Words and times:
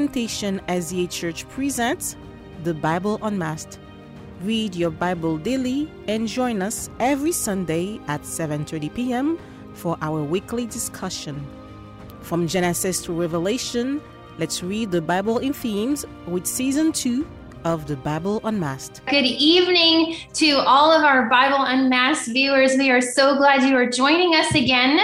Plantation 0.00 0.62
SDA 0.66 1.10
Church 1.10 1.46
presents 1.50 2.16
the 2.64 2.72
Bible 2.72 3.18
Unmasked. 3.20 3.78
Read 4.40 4.74
your 4.74 4.88
Bible 4.88 5.36
daily 5.36 5.92
and 6.08 6.26
join 6.26 6.62
us 6.62 6.88
every 6.98 7.32
Sunday 7.32 8.00
at 8.08 8.22
7:30 8.22 8.94
p.m. 8.94 9.38
for 9.74 9.98
our 10.00 10.22
weekly 10.24 10.64
discussion. 10.64 11.36
From 12.22 12.48
Genesis 12.48 13.02
to 13.02 13.12
Revelation, 13.12 14.00
let's 14.38 14.62
read 14.62 14.90
the 14.90 15.02
Bible 15.02 15.36
in 15.36 15.52
themes 15.52 16.06
with 16.26 16.46
season 16.46 16.92
2 16.92 17.26
of 17.64 17.86
the 17.86 17.96
Bible 17.96 18.40
Unmasked. 18.44 19.04
Good 19.04 19.26
evening 19.26 20.16
to 20.32 20.64
all 20.64 20.90
of 20.90 21.04
our 21.04 21.28
Bible 21.28 21.60
Unmasked 21.60 22.32
viewers. 22.32 22.72
We 22.78 22.90
are 22.90 23.02
so 23.02 23.36
glad 23.36 23.68
you 23.68 23.76
are 23.76 23.90
joining 23.90 24.34
us 24.34 24.54
again. 24.54 24.98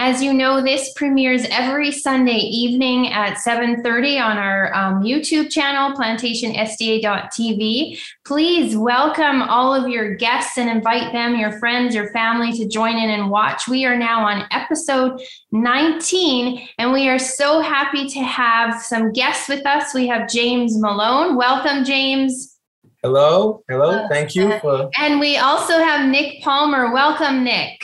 As 0.00 0.22
you 0.22 0.32
know, 0.32 0.62
this 0.62 0.92
premieres 0.92 1.44
every 1.50 1.90
Sunday 1.90 2.38
evening 2.38 3.12
at 3.12 3.36
7:30 3.36 4.24
on 4.24 4.38
our 4.38 4.72
um, 4.72 5.02
YouTube 5.02 5.50
channel, 5.50 5.92
plantationsda.tv. 5.92 7.98
Please 8.24 8.76
welcome 8.76 9.42
all 9.42 9.74
of 9.74 9.88
your 9.88 10.14
guests 10.14 10.56
and 10.56 10.70
invite 10.70 11.12
them, 11.12 11.34
your 11.34 11.58
friends, 11.58 11.96
your 11.96 12.12
family 12.12 12.52
to 12.52 12.68
join 12.68 12.96
in 12.96 13.10
and 13.10 13.28
watch. 13.28 13.66
We 13.66 13.86
are 13.86 13.98
now 13.98 14.24
on 14.24 14.46
episode 14.52 15.20
19, 15.50 16.68
and 16.78 16.92
we 16.92 17.08
are 17.08 17.18
so 17.18 17.60
happy 17.60 18.06
to 18.06 18.20
have 18.20 18.80
some 18.80 19.12
guests 19.12 19.48
with 19.48 19.66
us. 19.66 19.94
We 19.94 20.06
have 20.06 20.28
James 20.28 20.80
Malone. 20.80 21.34
Welcome, 21.34 21.84
James. 21.84 22.56
Hello, 23.02 23.64
hello. 23.68 24.06
Thank 24.08 24.36
you 24.36 24.60
for. 24.60 24.90
And 24.96 25.18
we 25.18 25.38
also 25.38 25.78
have 25.78 26.08
Nick 26.08 26.40
Palmer. 26.44 26.92
Welcome, 26.92 27.42
Nick. 27.42 27.80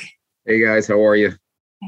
Hey 0.46 0.65
guys, 0.65 0.87
how 0.87 1.04
are 1.04 1.16
you? 1.16 1.32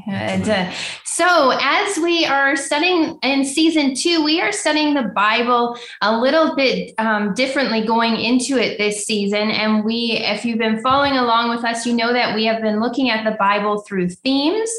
Uh, 0.07 0.71
so, 1.05 1.51
as 1.61 1.97
we 1.97 2.25
are 2.25 2.55
studying 2.55 3.17
in 3.23 3.43
season 3.43 3.95
two, 3.95 4.23
we 4.23 4.39
are 4.39 4.51
studying 4.51 4.93
the 4.93 5.11
Bible 5.15 5.77
a 6.01 6.19
little 6.19 6.55
bit 6.55 6.93
um, 6.99 7.33
differently 7.33 7.85
going 7.85 8.15
into 8.15 8.57
it 8.57 8.77
this 8.77 9.05
season. 9.05 9.49
And 9.49 9.83
we, 9.83 10.19
if 10.21 10.45
you've 10.45 10.59
been 10.59 10.81
following 10.81 11.13
along 11.13 11.49
with 11.49 11.65
us, 11.65 11.85
you 11.85 11.93
know 11.93 12.13
that 12.13 12.35
we 12.35 12.45
have 12.45 12.61
been 12.61 12.79
looking 12.79 13.09
at 13.09 13.23
the 13.23 13.35
Bible 13.37 13.79
through 13.81 14.09
themes 14.09 14.69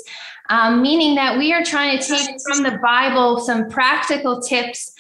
um, 0.51 0.83
meaning 0.83 1.15
that 1.17 1.37
we 1.37 1.53
are 1.53 1.65
trying 1.65 1.99
to 1.99 2.05
take 2.05 2.37
from 2.47 2.63
the 2.63 2.79
Bible 2.83 3.41
some 3.41 3.69
practical 3.69 4.41
tips 4.41 4.95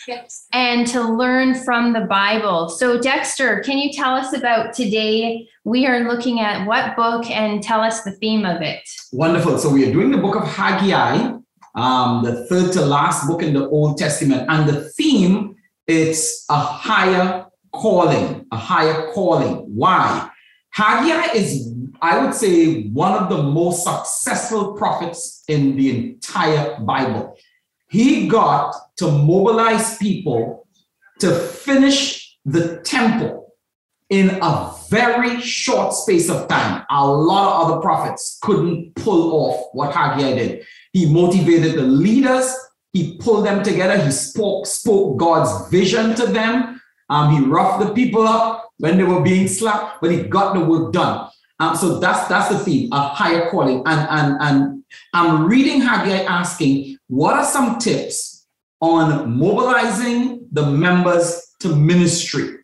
and 0.53 0.87
to 0.89 1.03
learn 1.03 1.55
from 1.55 1.93
the 1.93 2.03
Bible. 2.03 2.69
So, 2.69 3.01
Dexter, 3.01 3.61
can 3.61 3.79
you 3.79 3.93
tell 3.93 4.15
us 4.15 4.35
about 4.35 4.75
today? 4.75 5.49
We 5.65 5.87
are 5.87 6.01
looking 6.01 6.41
at 6.41 6.67
what 6.67 6.97
book 6.97 7.31
and 7.31 7.63
tell 7.63 7.81
us 7.81 8.03
the 8.03 8.13
theme 8.13 8.45
of 8.45 8.63
it. 8.63 8.81
Wonderful. 9.13 9.59
So, 9.59 9.71
we 9.71 9.89
are 9.89 9.93
doing 9.93 10.11
the 10.11 10.19
book 10.19 10.37
of 10.37 10.47
Haggai, 10.47 11.39
um, 11.75 12.25
the 12.25 12.47
third 12.47 12.73
to 12.73 12.83
last 12.83 13.27
book 13.27 13.43
in 13.43 13.55
the 13.55 13.69
Old 13.69 13.99
Testament. 13.99 14.47
And 14.49 14.69
the 14.69 14.89
theme 14.91 15.57
it's 15.89 16.45
a 16.51 16.59
higher 16.59 17.47
calling, 17.73 18.47
a 18.53 18.57
higher 18.57 19.11
calling. 19.13 19.55
Why? 19.75 20.31
Haggai 20.71 21.33
is 21.35 21.75
I 22.01 22.25
would 22.25 22.35
say, 22.35 22.85
one 22.89 23.13
of 23.13 23.29
the 23.29 23.43
most 23.43 23.85
successful 23.85 24.75
prophets 24.75 25.43
in 25.49 25.77
the 25.77 25.91
entire 25.91 26.79
Bible. 26.81 27.37
He 27.91 28.29
got 28.29 28.75
to 28.99 29.11
mobilize 29.11 29.99
people 29.99 30.67
to 31.21 31.35
finish 31.35 32.39
the 32.45 32.81
temple 32.83 33.53
in 34.11 34.39
a 34.41 34.73
very 34.89 35.41
short 35.41 35.93
space 35.93 36.31
of 36.31 36.49
time. 36.49 36.85
A 36.91 37.07
lot 37.07 37.47
of 37.47 37.71
other 37.71 37.81
prophets 37.81 38.39
couldn't 38.43 38.95
pull 38.95 39.33
off 39.33 39.69
what 39.73 39.95
Haggai 39.95 40.35
did. 40.35 40.67
He 40.93 41.13
motivated 41.13 41.75
the 41.75 41.83
leaders, 41.83 42.55
he 42.93 43.19
pulled 43.19 43.45
them 43.45 43.63
together, 43.63 44.03
he 44.03 44.11
spoke, 44.11 44.67
spoke 44.67 45.19
God's 45.19 45.69
vision 45.71 46.15
to 46.15 46.27
them. 46.27 46.81
Um, 47.11 47.35
he 47.35 47.45
roughed 47.45 47.85
the 47.85 47.93
people 47.93 48.27
up 48.27 48.71
when 48.79 48.97
they 48.97 49.05
were 49.05 49.23
being 49.23 49.49
slapped, 49.49 50.01
but 50.01 50.11
he 50.11 50.23
got 50.23 50.55
the 50.55 50.61
work 50.61 50.93
done. 50.93 51.29
Um, 51.61 51.77
so 51.77 51.99
that's 51.99 52.29
that's 52.29 52.51
the 52.51 52.59
theme, 52.59 52.93
a 52.93 53.01
higher 53.09 53.51
calling. 53.51 53.83
And, 53.85 54.09
and, 54.11 54.37
and 54.41 54.85
I'm 55.13 55.47
reading 55.47 55.81
Haggai 55.81 56.23
asking, 56.25 56.99
what 57.09 57.35
are 57.35 57.45
some 57.45 57.79
tips 57.79 58.47
on 58.81 59.37
mobilizing 59.37 60.47
the 60.53 60.67
members 60.67 61.55
to 61.61 61.75
ministry? 61.75 62.59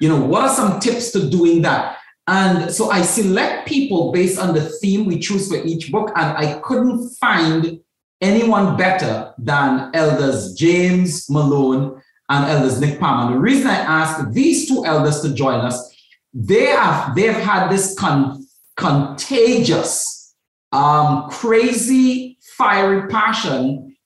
You 0.00 0.08
know, 0.08 0.20
what 0.20 0.42
are 0.42 0.54
some 0.54 0.80
tips 0.80 1.10
to 1.12 1.28
doing 1.28 1.62
that? 1.62 1.98
And 2.26 2.70
so 2.72 2.90
I 2.90 3.02
select 3.02 3.68
people 3.68 4.12
based 4.12 4.38
on 4.38 4.54
the 4.54 4.60
theme 4.60 5.06
we 5.06 5.18
choose 5.18 5.48
for 5.48 5.56
each 5.56 5.90
book, 5.90 6.10
and 6.14 6.36
I 6.36 6.58
couldn't 6.60 7.10
find 7.16 7.80
anyone 8.20 8.76
better 8.76 9.32
than 9.38 9.90
elders 9.94 10.54
James 10.54 11.28
Malone 11.30 12.00
and 12.28 12.44
elders 12.44 12.80
Nick 12.80 13.00
Palmer. 13.00 13.32
The 13.32 13.40
reason 13.40 13.68
I 13.68 13.76
asked 13.76 14.32
these 14.32 14.68
two 14.68 14.84
elders 14.84 15.20
to 15.22 15.32
join 15.32 15.60
us 15.60 15.94
they 16.32 16.66
have 16.66 17.14
they've 17.14 17.32
had 17.32 17.68
this 17.68 17.98
con- 17.98 18.46
contagious, 18.76 20.34
um, 20.72 21.28
crazy, 21.30 22.38
fiery 22.56 23.08
passion 23.08 23.96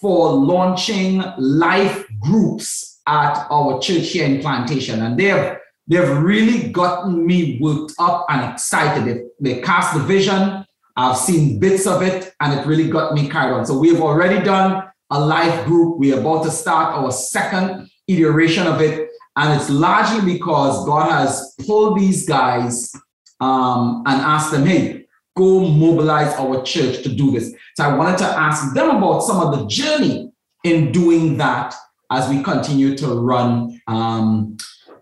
for 0.00 0.32
launching 0.32 1.22
life 1.38 2.06
groups 2.20 3.00
at 3.06 3.46
our 3.50 3.80
church 3.80 4.08
here 4.08 4.26
in 4.26 4.40
Plantation, 4.40 5.02
and 5.02 5.18
they've 5.18 5.56
they've 5.86 6.16
really 6.18 6.70
gotten 6.70 7.26
me 7.26 7.58
worked 7.60 7.92
up 7.98 8.26
and 8.28 8.52
excited. 8.52 9.04
They, 9.40 9.54
they 9.54 9.60
cast 9.60 9.94
the 9.94 10.00
vision. 10.00 10.64
I've 10.96 11.16
seen 11.16 11.58
bits 11.58 11.86
of 11.86 12.02
it, 12.02 12.34
and 12.40 12.58
it 12.58 12.66
really 12.66 12.88
got 12.88 13.14
me 13.14 13.28
carried 13.28 13.54
on. 13.54 13.66
So 13.66 13.78
we've 13.78 14.00
already 14.00 14.44
done 14.44 14.84
a 15.10 15.20
life 15.20 15.64
group. 15.64 15.98
We're 15.98 16.20
about 16.20 16.44
to 16.44 16.50
start 16.50 16.94
our 16.94 17.10
second 17.10 17.88
iteration 18.06 18.66
of 18.66 18.80
it. 18.80 19.08
And 19.40 19.58
it's 19.58 19.70
largely 19.70 20.34
because 20.34 20.84
God 20.84 21.10
has 21.10 21.54
pulled 21.66 21.98
these 21.98 22.26
guys 22.26 22.92
um, 23.40 24.02
and 24.06 24.20
asked 24.20 24.52
them, 24.52 24.66
hey, 24.66 25.06
go 25.34 25.66
mobilize 25.66 26.34
our 26.34 26.62
church 26.62 27.02
to 27.04 27.08
do 27.08 27.30
this. 27.30 27.54
So 27.74 27.84
I 27.84 27.96
wanted 27.96 28.18
to 28.18 28.26
ask 28.26 28.74
them 28.74 28.90
about 28.90 29.20
some 29.20 29.40
of 29.40 29.58
the 29.58 29.66
journey 29.66 30.30
in 30.62 30.92
doing 30.92 31.38
that 31.38 31.74
as 32.10 32.28
we 32.28 32.42
continue 32.42 32.94
to 32.98 33.14
run 33.14 33.80
um, 33.86 34.58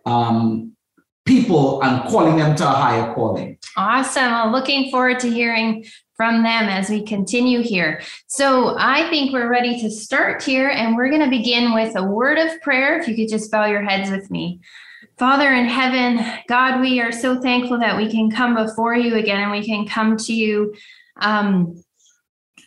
um, 0.07 0.77
people 1.29 1.83
and 1.83 2.03
calling 2.09 2.37
them 2.39 2.57
to 2.57 2.65
a 2.65 2.73
higher 2.73 3.15
calling. 3.15 3.59
Awesome. 3.77 4.33
I'm 4.33 4.51
looking 4.51 4.91
forward 4.91 5.21
to 5.21 5.31
hearing 5.31 5.85
from 6.17 6.43
them 6.43 6.69
as 6.69 6.89
we 6.89 7.03
continue 7.03 7.63
here. 7.63 8.01
So 8.27 8.75
I 8.79 9.09
think 9.11 9.33
we're 9.33 9.51
ready 9.51 9.79
to 9.83 9.91
start 9.91 10.43
here, 10.43 10.69
and 10.69 10.97
we're 10.97 11.11
going 11.11 11.23
to 11.23 11.31
begin 11.31 11.75
with 11.75 11.95
a 11.95 12.03
word 12.03 12.39
of 12.39 12.61
prayer. 12.63 12.99
If 12.99 13.07
you 13.07 13.15
could 13.15 13.29
just 13.29 13.53
bow 13.53 13.67
your 13.67 13.83
heads 13.83 14.11
with 14.11 14.29
me. 14.31 14.61
Father 15.19 15.53
in 15.53 15.67
heaven, 15.67 16.25
God, 16.49 16.81
we 16.81 17.01
are 17.01 17.13
so 17.13 17.41
thankful 17.41 17.79
that 17.79 17.97
we 17.97 18.11
can 18.11 18.31
come 18.31 18.55
before 18.55 18.97
you 18.97 19.17
again 19.17 19.43
and 19.43 19.51
we 19.51 19.65
can 19.65 19.87
come 19.87 20.17
to 20.17 20.33
you 20.33 20.75
um, 21.21 21.83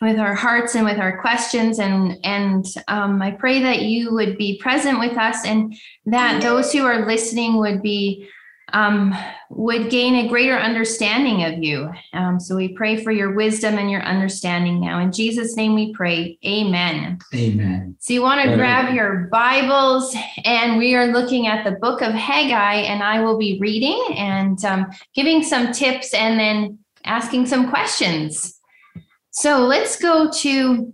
with 0.00 0.18
our 0.18 0.34
hearts 0.34 0.74
and 0.74 0.84
with 0.84 0.98
our 0.98 1.20
questions. 1.20 1.78
And, 1.78 2.18
and 2.24 2.64
um, 2.88 3.20
I 3.22 3.32
pray 3.32 3.60
that 3.60 3.82
you 3.82 4.12
would 4.12 4.38
be 4.38 4.58
present 4.58 4.98
with 4.98 5.16
us 5.16 5.44
and 5.44 5.74
that 6.06 6.42
those 6.42 6.72
who 6.72 6.84
are 6.84 7.06
listening 7.06 7.56
would 7.56 7.82
be 7.82 8.28
um, 8.72 9.14
would 9.50 9.90
gain 9.90 10.14
a 10.14 10.28
greater 10.28 10.56
understanding 10.56 11.44
of 11.44 11.62
you. 11.62 11.90
Um, 12.12 12.40
so 12.40 12.56
we 12.56 12.68
pray 12.68 13.02
for 13.02 13.12
your 13.12 13.32
wisdom 13.32 13.78
and 13.78 13.90
your 13.90 14.02
understanding 14.02 14.80
now. 14.80 14.98
In 14.98 15.12
Jesus' 15.12 15.56
name 15.56 15.74
we 15.74 15.92
pray. 15.92 16.38
Amen. 16.44 17.18
Amen. 17.34 17.96
So 18.00 18.14
you 18.14 18.22
want 18.22 18.42
to 18.48 18.56
grab 18.56 18.94
your 18.94 19.28
Bibles, 19.30 20.16
and 20.44 20.78
we 20.78 20.94
are 20.94 21.06
looking 21.06 21.46
at 21.46 21.64
the 21.64 21.72
book 21.72 22.00
of 22.02 22.12
Haggai, 22.12 22.76
and 22.76 23.02
I 23.02 23.22
will 23.22 23.38
be 23.38 23.58
reading 23.60 24.02
and 24.16 24.64
um, 24.64 24.90
giving 25.14 25.42
some 25.42 25.72
tips 25.72 26.14
and 26.14 26.40
then 26.40 26.78
asking 27.04 27.46
some 27.46 27.68
questions. 27.68 28.58
So 29.32 29.60
let's 29.60 29.96
go 30.00 30.30
to 30.30 30.92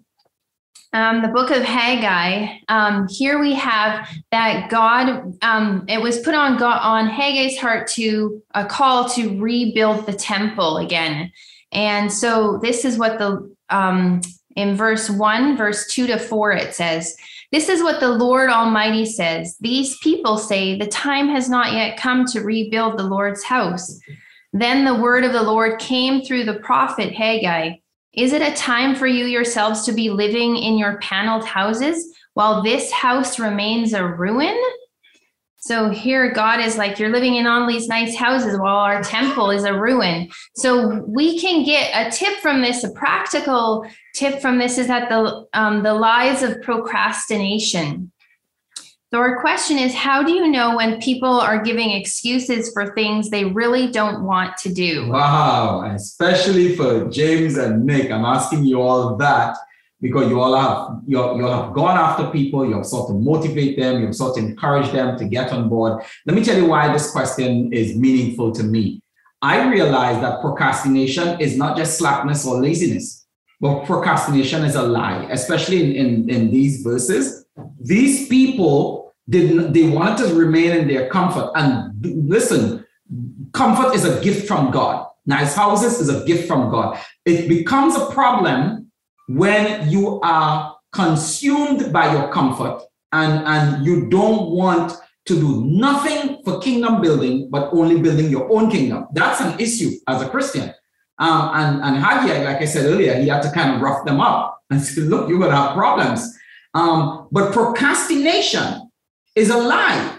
um, 0.92 1.22
the 1.22 1.28
book 1.28 1.50
of 1.50 1.62
Haggai, 1.62 2.60
um, 2.68 3.06
here 3.08 3.38
we 3.38 3.54
have 3.54 4.08
that 4.30 4.70
God, 4.70 5.36
um, 5.42 5.84
it 5.86 6.00
was 6.00 6.20
put 6.20 6.34
on 6.34 6.56
God 6.56 6.80
on 6.82 7.08
Haggai's 7.08 7.58
heart 7.58 7.88
to 7.88 8.42
a 8.54 8.64
call 8.64 9.08
to 9.10 9.38
rebuild 9.40 10.06
the 10.06 10.14
temple 10.14 10.78
again. 10.78 11.30
And 11.72 12.12
so 12.12 12.58
this 12.62 12.84
is 12.84 12.98
what 12.98 13.18
the 13.18 13.54
um, 13.68 14.22
in 14.56 14.74
verse 14.74 15.08
one, 15.08 15.56
verse 15.56 15.86
two 15.86 16.06
to 16.08 16.18
four, 16.18 16.52
it 16.52 16.74
says, 16.74 17.16
This 17.52 17.68
is 17.68 17.82
what 17.82 18.00
the 18.00 18.08
Lord 18.08 18.50
Almighty 18.50 19.04
says. 19.04 19.56
These 19.60 19.98
people 19.98 20.36
say, 20.36 20.76
The 20.76 20.88
time 20.88 21.28
has 21.28 21.48
not 21.48 21.74
yet 21.74 21.96
come 21.96 22.24
to 22.26 22.40
rebuild 22.40 22.98
the 22.98 23.04
Lord's 23.04 23.44
house. 23.44 24.00
Then 24.52 24.84
the 24.84 24.94
word 25.00 25.22
of 25.24 25.32
the 25.32 25.42
Lord 25.42 25.78
came 25.78 26.22
through 26.22 26.44
the 26.44 26.58
prophet 26.60 27.12
Haggai. 27.12 27.74
Is 28.14 28.32
it 28.32 28.42
a 28.42 28.56
time 28.56 28.94
for 28.94 29.06
you 29.06 29.26
yourselves 29.26 29.84
to 29.84 29.92
be 29.92 30.10
living 30.10 30.56
in 30.56 30.78
your 30.78 30.98
paneled 30.98 31.44
houses 31.44 32.14
while 32.34 32.62
this 32.62 32.90
house 32.90 33.38
remains 33.38 33.92
a 33.92 34.06
ruin? 34.06 34.56
So 35.60 35.90
here 35.90 36.32
God 36.32 36.60
is 36.60 36.78
like, 36.78 36.98
you're 36.98 37.10
living 37.10 37.34
in 37.34 37.46
all 37.46 37.66
these 37.68 37.88
nice 37.88 38.16
houses 38.16 38.58
while 38.58 38.76
our 38.76 39.02
temple 39.02 39.50
is 39.50 39.64
a 39.64 39.78
ruin. 39.78 40.30
So 40.56 41.04
we 41.06 41.38
can 41.38 41.64
get 41.64 41.90
a 41.94 42.10
tip 42.10 42.38
from 42.38 42.62
this, 42.62 42.84
a 42.84 42.90
practical 42.90 43.84
tip 44.14 44.40
from 44.40 44.58
this 44.58 44.78
is 44.78 44.86
that 44.86 45.08
the 45.08 45.46
um, 45.52 45.82
the 45.82 45.94
lies 45.94 46.42
of 46.42 46.62
procrastination. 46.62 48.12
So, 49.10 49.18
our 49.20 49.40
question 49.40 49.78
is 49.78 49.94
How 49.94 50.22
do 50.22 50.32
you 50.32 50.48
know 50.48 50.76
when 50.76 51.00
people 51.00 51.40
are 51.40 51.62
giving 51.62 51.92
excuses 51.92 52.70
for 52.74 52.94
things 52.94 53.30
they 53.30 53.46
really 53.46 53.90
don't 53.90 54.24
want 54.24 54.58
to 54.58 54.72
do? 54.72 55.08
Wow, 55.08 55.90
especially 55.94 56.76
for 56.76 57.08
James 57.08 57.56
and 57.56 57.86
Nick, 57.86 58.10
I'm 58.10 58.26
asking 58.26 58.64
you 58.64 58.82
all 58.82 59.16
that 59.16 59.56
because 60.02 60.28
you 60.28 60.38
all 60.38 60.54
have 60.54 61.00
you 61.06 61.16
you 61.16 61.46
all 61.46 61.62
have 61.62 61.74
gone 61.74 61.96
after 61.96 62.26
people, 62.30 62.66
you 62.66 62.74
have 62.74 62.84
sought 62.84 63.08
to 63.08 63.14
motivate 63.14 63.78
them, 63.78 64.00
you 64.00 64.06
have 64.06 64.14
sought 64.14 64.36
to 64.36 64.40
encourage 64.40 64.92
them 64.92 65.16
to 65.16 65.24
get 65.24 65.52
on 65.52 65.70
board. 65.70 66.02
Let 66.26 66.36
me 66.36 66.44
tell 66.44 66.58
you 66.58 66.66
why 66.66 66.92
this 66.92 67.10
question 67.10 67.72
is 67.72 67.96
meaningful 67.96 68.52
to 68.52 68.62
me. 68.62 69.00
I 69.40 69.70
realize 69.70 70.20
that 70.20 70.42
procrastination 70.42 71.40
is 71.40 71.56
not 71.56 71.78
just 71.78 71.96
slackness 71.96 72.46
or 72.46 72.60
laziness, 72.60 73.26
but 73.58 73.86
procrastination 73.86 74.64
is 74.64 74.74
a 74.74 74.82
lie, 74.82 75.26
especially 75.30 75.96
in, 75.96 76.06
in, 76.06 76.28
in 76.28 76.50
these 76.50 76.82
verses. 76.82 77.46
These 77.80 78.28
people 78.28 78.97
didn't 79.28 79.72
they 79.72 79.88
wanted 79.88 80.28
to 80.28 80.34
remain 80.34 80.72
in 80.72 80.88
their 80.88 81.08
comfort. 81.08 81.50
And 81.54 81.92
listen, 82.02 82.84
comfort 83.52 83.94
is 83.94 84.04
a 84.04 84.20
gift 84.20 84.46
from 84.46 84.70
God. 84.70 85.06
Nice 85.26 85.54
houses 85.54 86.00
is 86.00 86.08
a 86.08 86.24
gift 86.24 86.48
from 86.48 86.70
God. 86.70 86.98
It 87.26 87.48
becomes 87.48 87.96
a 87.96 88.06
problem 88.06 88.90
when 89.28 89.90
you 89.90 90.20
are 90.20 90.76
consumed 90.92 91.92
by 91.92 92.12
your 92.12 92.32
comfort 92.32 92.82
and, 93.12 93.46
and 93.46 93.84
you 93.84 94.08
don't 94.08 94.50
want 94.50 94.94
to 95.26 95.34
do 95.34 95.64
nothing 95.66 96.42
for 96.42 96.58
kingdom 96.60 97.02
building, 97.02 97.50
but 97.50 97.68
only 97.72 98.00
building 98.00 98.30
your 98.30 98.50
own 98.50 98.70
kingdom. 98.70 99.06
That's 99.12 99.42
an 99.42 99.60
issue 99.60 99.90
as 100.06 100.22
a 100.22 100.28
Christian. 100.28 100.72
Um, 101.18 101.50
and, 101.54 101.82
and 101.82 101.96
Haggai, 101.96 102.44
like 102.44 102.62
I 102.62 102.64
said 102.64 102.86
earlier, 102.86 103.20
he 103.20 103.28
had 103.28 103.42
to 103.42 103.50
kind 103.50 103.74
of 103.74 103.82
rough 103.82 104.06
them 104.06 104.20
up 104.20 104.62
and 104.70 104.80
say, 104.82 105.02
look, 105.02 105.28
you're 105.28 105.38
going 105.38 105.50
to 105.50 105.56
have 105.56 105.74
problems. 105.74 106.34
Um, 106.72 107.28
but 107.30 107.52
procrastination 107.52 108.87
is 109.38 109.50
a 109.50 109.56
lie 109.56 110.18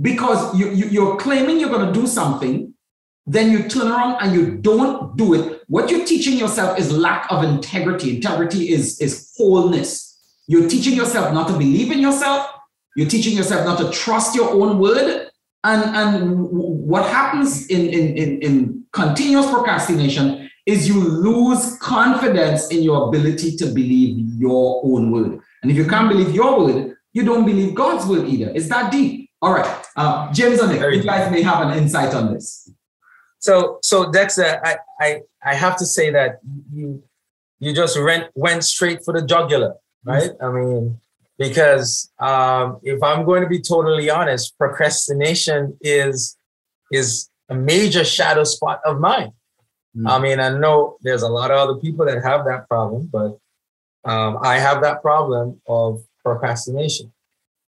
because 0.00 0.58
you, 0.58 0.70
you, 0.70 0.86
you're 0.86 1.16
claiming 1.16 1.58
you're 1.58 1.70
going 1.70 1.92
to 1.92 2.00
do 2.00 2.06
something 2.06 2.74
then 3.26 3.50
you 3.50 3.68
turn 3.68 3.88
around 3.88 4.18
and 4.20 4.32
you 4.32 4.56
don't 4.58 5.16
do 5.16 5.34
it. 5.34 5.62
What 5.66 5.90
you're 5.90 6.06
teaching 6.06 6.38
yourself 6.38 6.78
is 6.78 6.92
lack 6.92 7.26
of 7.30 7.42
integrity. 7.42 8.16
Integrity 8.16 8.70
is, 8.70 9.00
is 9.00 9.32
wholeness. 9.36 10.16
You're 10.46 10.68
teaching 10.68 10.94
yourself 10.94 11.34
not 11.34 11.48
to 11.48 11.54
believe 11.54 11.90
in 11.90 11.98
yourself. 11.98 12.48
You're 12.94 13.08
teaching 13.08 13.36
yourself 13.36 13.66
not 13.66 13.78
to 13.78 13.90
trust 13.90 14.36
your 14.36 14.50
own 14.50 14.78
word. 14.78 15.28
And, 15.64 15.96
and 15.96 16.48
what 16.48 17.10
happens 17.10 17.66
in, 17.66 17.88
in, 17.88 18.16
in, 18.16 18.42
in 18.42 18.84
continuous 18.92 19.50
procrastination 19.50 20.48
is 20.64 20.86
you 20.86 21.00
lose 21.00 21.76
confidence 21.78 22.68
in 22.68 22.82
your 22.82 23.08
ability 23.08 23.56
to 23.56 23.66
believe 23.66 24.24
your 24.38 24.82
own 24.84 25.10
word. 25.10 25.40
And 25.62 25.70
if 25.70 25.76
you 25.76 25.86
can't 25.86 26.08
believe 26.08 26.32
your 26.32 26.60
word, 26.60 26.95
you 27.16 27.24
don't 27.24 27.46
believe 27.46 27.74
God's 27.74 28.04
will 28.04 28.28
either. 28.28 28.52
It's 28.54 28.68
that 28.68 28.92
deep. 28.92 29.30
All 29.40 29.54
right. 29.54 29.84
Uh, 29.96 30.30
James 30.34 30.60
and 30.60 30.70
Nick, 30.70 30.82
you 30.94 31.02
guys 31.02 31.30
may 31.32 31.40
have 31.40 31.66
an 31.66 31.78
insight 31.78 32.12
on 32.14 32.34
this. 32.34 32.70
So, 33.38 33.78
so 33.82 34.12
Dexter, 34.12 34.60
I, 34.62 34.76
I, 35.00 35.20
I 35.42 35.54
have 35.54 35.78
to 35.78 35.86
say 35.86 36.10
that 36.10 36.40
you, 36.70 37.02
you 37.58 37.72
just 37.72 37.98
went 37.98 38.26
went 38.34 38.64
straight 38.64 39.02
for 39.02 39.14
the 39.18 39.26
jugular, 39.26 39.76
right? 40.04 40.30
Mm-hmm. 40.30 40.44
I 40.44 40.60
mean, 40.60 41.00
because 41.38 42.12
um, 42.18 42.80
if 42.82 43.02
I'm 43.02 43.24
going 43.24 43.42
to 43.42 43.48
be 43.48 43.60
totally 43.62 44.10
honest, 44.10 44.58
procrastination 44.58 45.78
is 45.80 46.36
is 46.92 47.30
a 47.48 47.54
major 47.54 48.04
shadow 48.04 48.44
spot 48.44 48.80
of 48.84 49.00
mine. 49.00 49.32
Mm-hmm. 49.96 50.06
I 50.06 50.18
mean, 50.18 50.38
I 50.38 50.50
know 50.50 50.98
there's 51.00 51.22
a 51.22 51.30
lot 51.30 51.50
of 51.50 51.56
other 51.56 51.80
people 51.80 52.04
that 52.04 52.22
have 52.22 52.44
that 52.44 52.68
problem, 52.68 53.08
but 53.10 53.38
um, 54.04 54.38
I 54.42 54.58
have 54.58 54.82
that 54.82 55.00
problem 55.00 55.62
of 55.66 56.05
procrastination. 56.26 57.12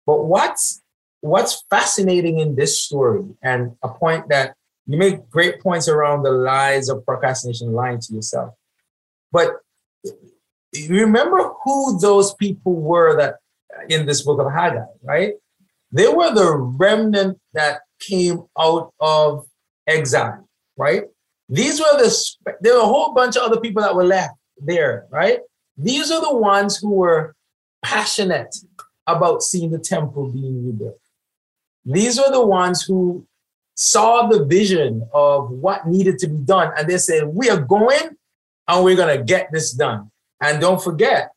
But 0.06 0.26
what's 0.26 0.82
what's 1.22 1.64
fascinating 1.70 2.40
in 2.40 2.56
this 2.56 2.82
story, 2.82 3.24
and 3.42 3.62
a 3.82 3.90
point 3.90 4.28
that 4.30 4.56
you 4.88 4.98
make 4.98 5.30
great 5.30 5.62
points 5.62 5.88
around 5.88 6.24
the 6.24 6.32
lies 6.32 6.90
of 6.90 7.06
procrastination, 7.06 7.72
lying 7.72 8.00
to 8.02 8.14
yourself. 8.14 8.54
But 9.32 9.50
remember 10.90 11.40
who 11.64 12.00
those 12.00 12.34
people 12.36 12.74
were 12.74 13.16
that 13.18 13.36
in 13.88 14.06
this 14.06 14.22
book 14.24 14.40
of 14.42 14.52
Haggai, 14.52 14.92
right? 15.04 15.34
They 15.92 16.08
were 16.08 16.34
the 16.34 16.58
remnant 16.58 17.38
that 17.54 17.82
came 18.00 18.44
out 18.58 18.92
of 19.00 19.46
exile, 19.88 20.48
right? 20.76 21.04
These 21.48 21.80
were 21.80 21.96
the 22.02 22.10
there 22.62 22.76
were 22.76 22.82
a 22.82 22.94
whole 22.94 23.14
bunch 23.14 23.36
of 23.38 23.44
other 23.44 23.60
people 23.60 23.82
that 23.84 23.96
were 23.96 24.10
left 24.18 24.36
there, 24.58 25.06
right? 25.10 25.40
These 25.78 26.12
are 26.12 26.22
the 26.22 26.36
ones 26.36 26.78
who 26.78 26.92
were 26.92 27.36
passionate 27.84 28.56
about 29.08 29.42
seeing 29.42 29.72
the 29.72 29.80
temple 29.80 30.30
being 30.30 30.66
rebuilt. 30.66 31.00
These 31.86 32.20
are 32.20 32.32
the 32.32 32.46
ones 32.46 32.84
who 32.84 33.26
saw 33.76 34.28
the 34.28 34.46
vision 34.46 35.08
of 35.14 35.50
what 35.50 35.88
needed 35.88 36.20
to 36.20 36.28
be 36.28 36.38
done, 36.38 36.72
and 36.78 36.88
they 36.88 36.98
said, 36.98 37.26
We 37.26 37.50
are 37.50 37.60
going 37.60 38.16
and 38.68 38.84
we're 38.84 38.96
going 38.96 39.18
to 39.18 39.24
get 39.24 39.52
this 39.52 39.72
done. 39.72 40.12
And 40.40 40.62
don't 40.62 40.82
forget, 40.82 41.32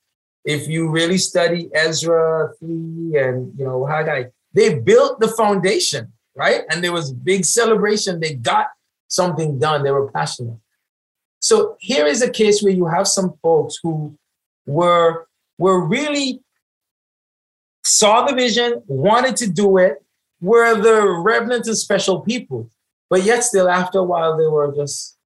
if 0.44 0.68
you 0.68 0.90
really 0.90 1.18
study 1.18 1.70
Ezra 1.74 2.52
3 2.60 2.68
and 3.16 3.58
you 3.58 3.64
know 3.64 3.86
Haggai, 3.86 4.24
they 4.52 4.78
built 4.78 5.20
the 5.20 5.28
foundation, 5.28 6.12
right? 6.36 6.62
And 6.70 6.84
there 6.84 6.92
was 6.92 7.10
a 7.10 7.14
big 7.14 7.44
celebration. 7.44 8.20
They 8.20 8.34
got 8.34 8.68
something 9.08 9.58
done. 9.58 9.82
They 9.82 9.90
were 9.90 10.10
passionate. 10.10 10.58
So 11.40 11.76
here 11.80 12.06
is 12.06 12.22
a 12.22 12.30
case 12.30 12.62
where 12.62 12.72
you 12.72 12.86
have 12.86 13.06
some 13.08 13.34
folks 13.42 13.78
who 13.82 14.16
were 14.66 15.26
were 15.58 15.86
really 15.86 16.40
saw 17.84 18.26
the 18.26 18.34
vision, 18.34 18.82
wanted 18.86 19.36
to 19.36 19.48
do 19.48 19.78
it, 19.78 20.02
were 20.40 20.80
the 20.80 21.08
remnants 21.08 21.68
of 21.68 21.78
special 21.78 22.20
people. 22.20 22.70
But 23.10 23.22
yet, 23.24 23.44
still, 23.44 23.68
after 23.68 23.98
a 23.98 24.04
while, 24.04 24.36
they 24.36 24.46
were 24.46 24.74
just 24.74 25.16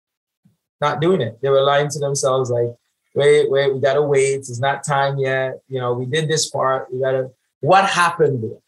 not 0.81 1.01
doing 1.01 1.21
it. 1.21 1.39
They 1.41 1.49
were 1.49 1.63
lying 1.63 1.89
to 1.91 1.99
themselves, 1.99 2.51
like, 2.51 2.75
wait, 3.15 3.51
wait, 3.51 3.73
we 3.73 3.81
gotta 3.81 4.03
wait. 4.03 4.35
It's 4.35 4.61
not 4.61 4.85
time 4.85 5.19
yet. 5.19 5.61
You 5.69 5.81
know, 5.81 5.93
we 5.95 6.07
did 6.07 6.29
this 6.29 6.49
part. 6.51 6.93
We 6.93 7.01
gotta. 7.01 7.31
What 7.61 7.85
happened 7.87 8.43
there? 8.43 8.59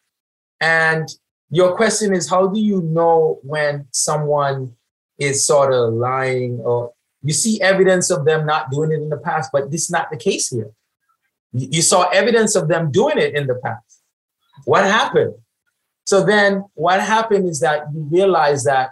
And 0.61 1.09
your 1.51 1.77
question 1.77 2.15
is, 2.15 2.29
how 2.29 2.49
do 2.49 2.61
you 2.61 2.83
know 2.83 3.39
when 3.43 3.87
someone 3.93 4.75
is 5.21 5.47
sort 5.47 5.73
of 5.73 5.93
lying 5.93 6.59
or 6.61 6.93
you 7.23 7.35
see 7.35 7.61
evidence 7.61 8.11
of 8.11 8.25
them 8.25 8.47
not 8.47 8.71
doing 8.71 8.91
it 8.91 9.03
in 9.03 9.11
the 9.11 9.19
past, 9.19 9.51
but 9.53 9.71
this 9.71 9.85
is 9.85 9.91
not 9.91 10.11
the 10.11 10.17
case 10.17 10.49
here. 10.49 10.71
You 11.53 11.83
saw 11.83 12.09
evidence 12.11 12.55
of 12.55 12.69
them 12.69 12.91
doing 12.91 13.19
it 13.19 13.35
in 13.35 13.47
the 13.47 13.57
past. 13.57 14.03
What 14.65 14.85
happened? 14.85 15.35
So 16.05 16.25
then 16.25 16.65
what 16.75 17.01
happened 17.01 17.49
is 17.49 17.61
that 17.61 17.85
you 17.93 18.03
realize 18.11 18.65
that 18.65 18.91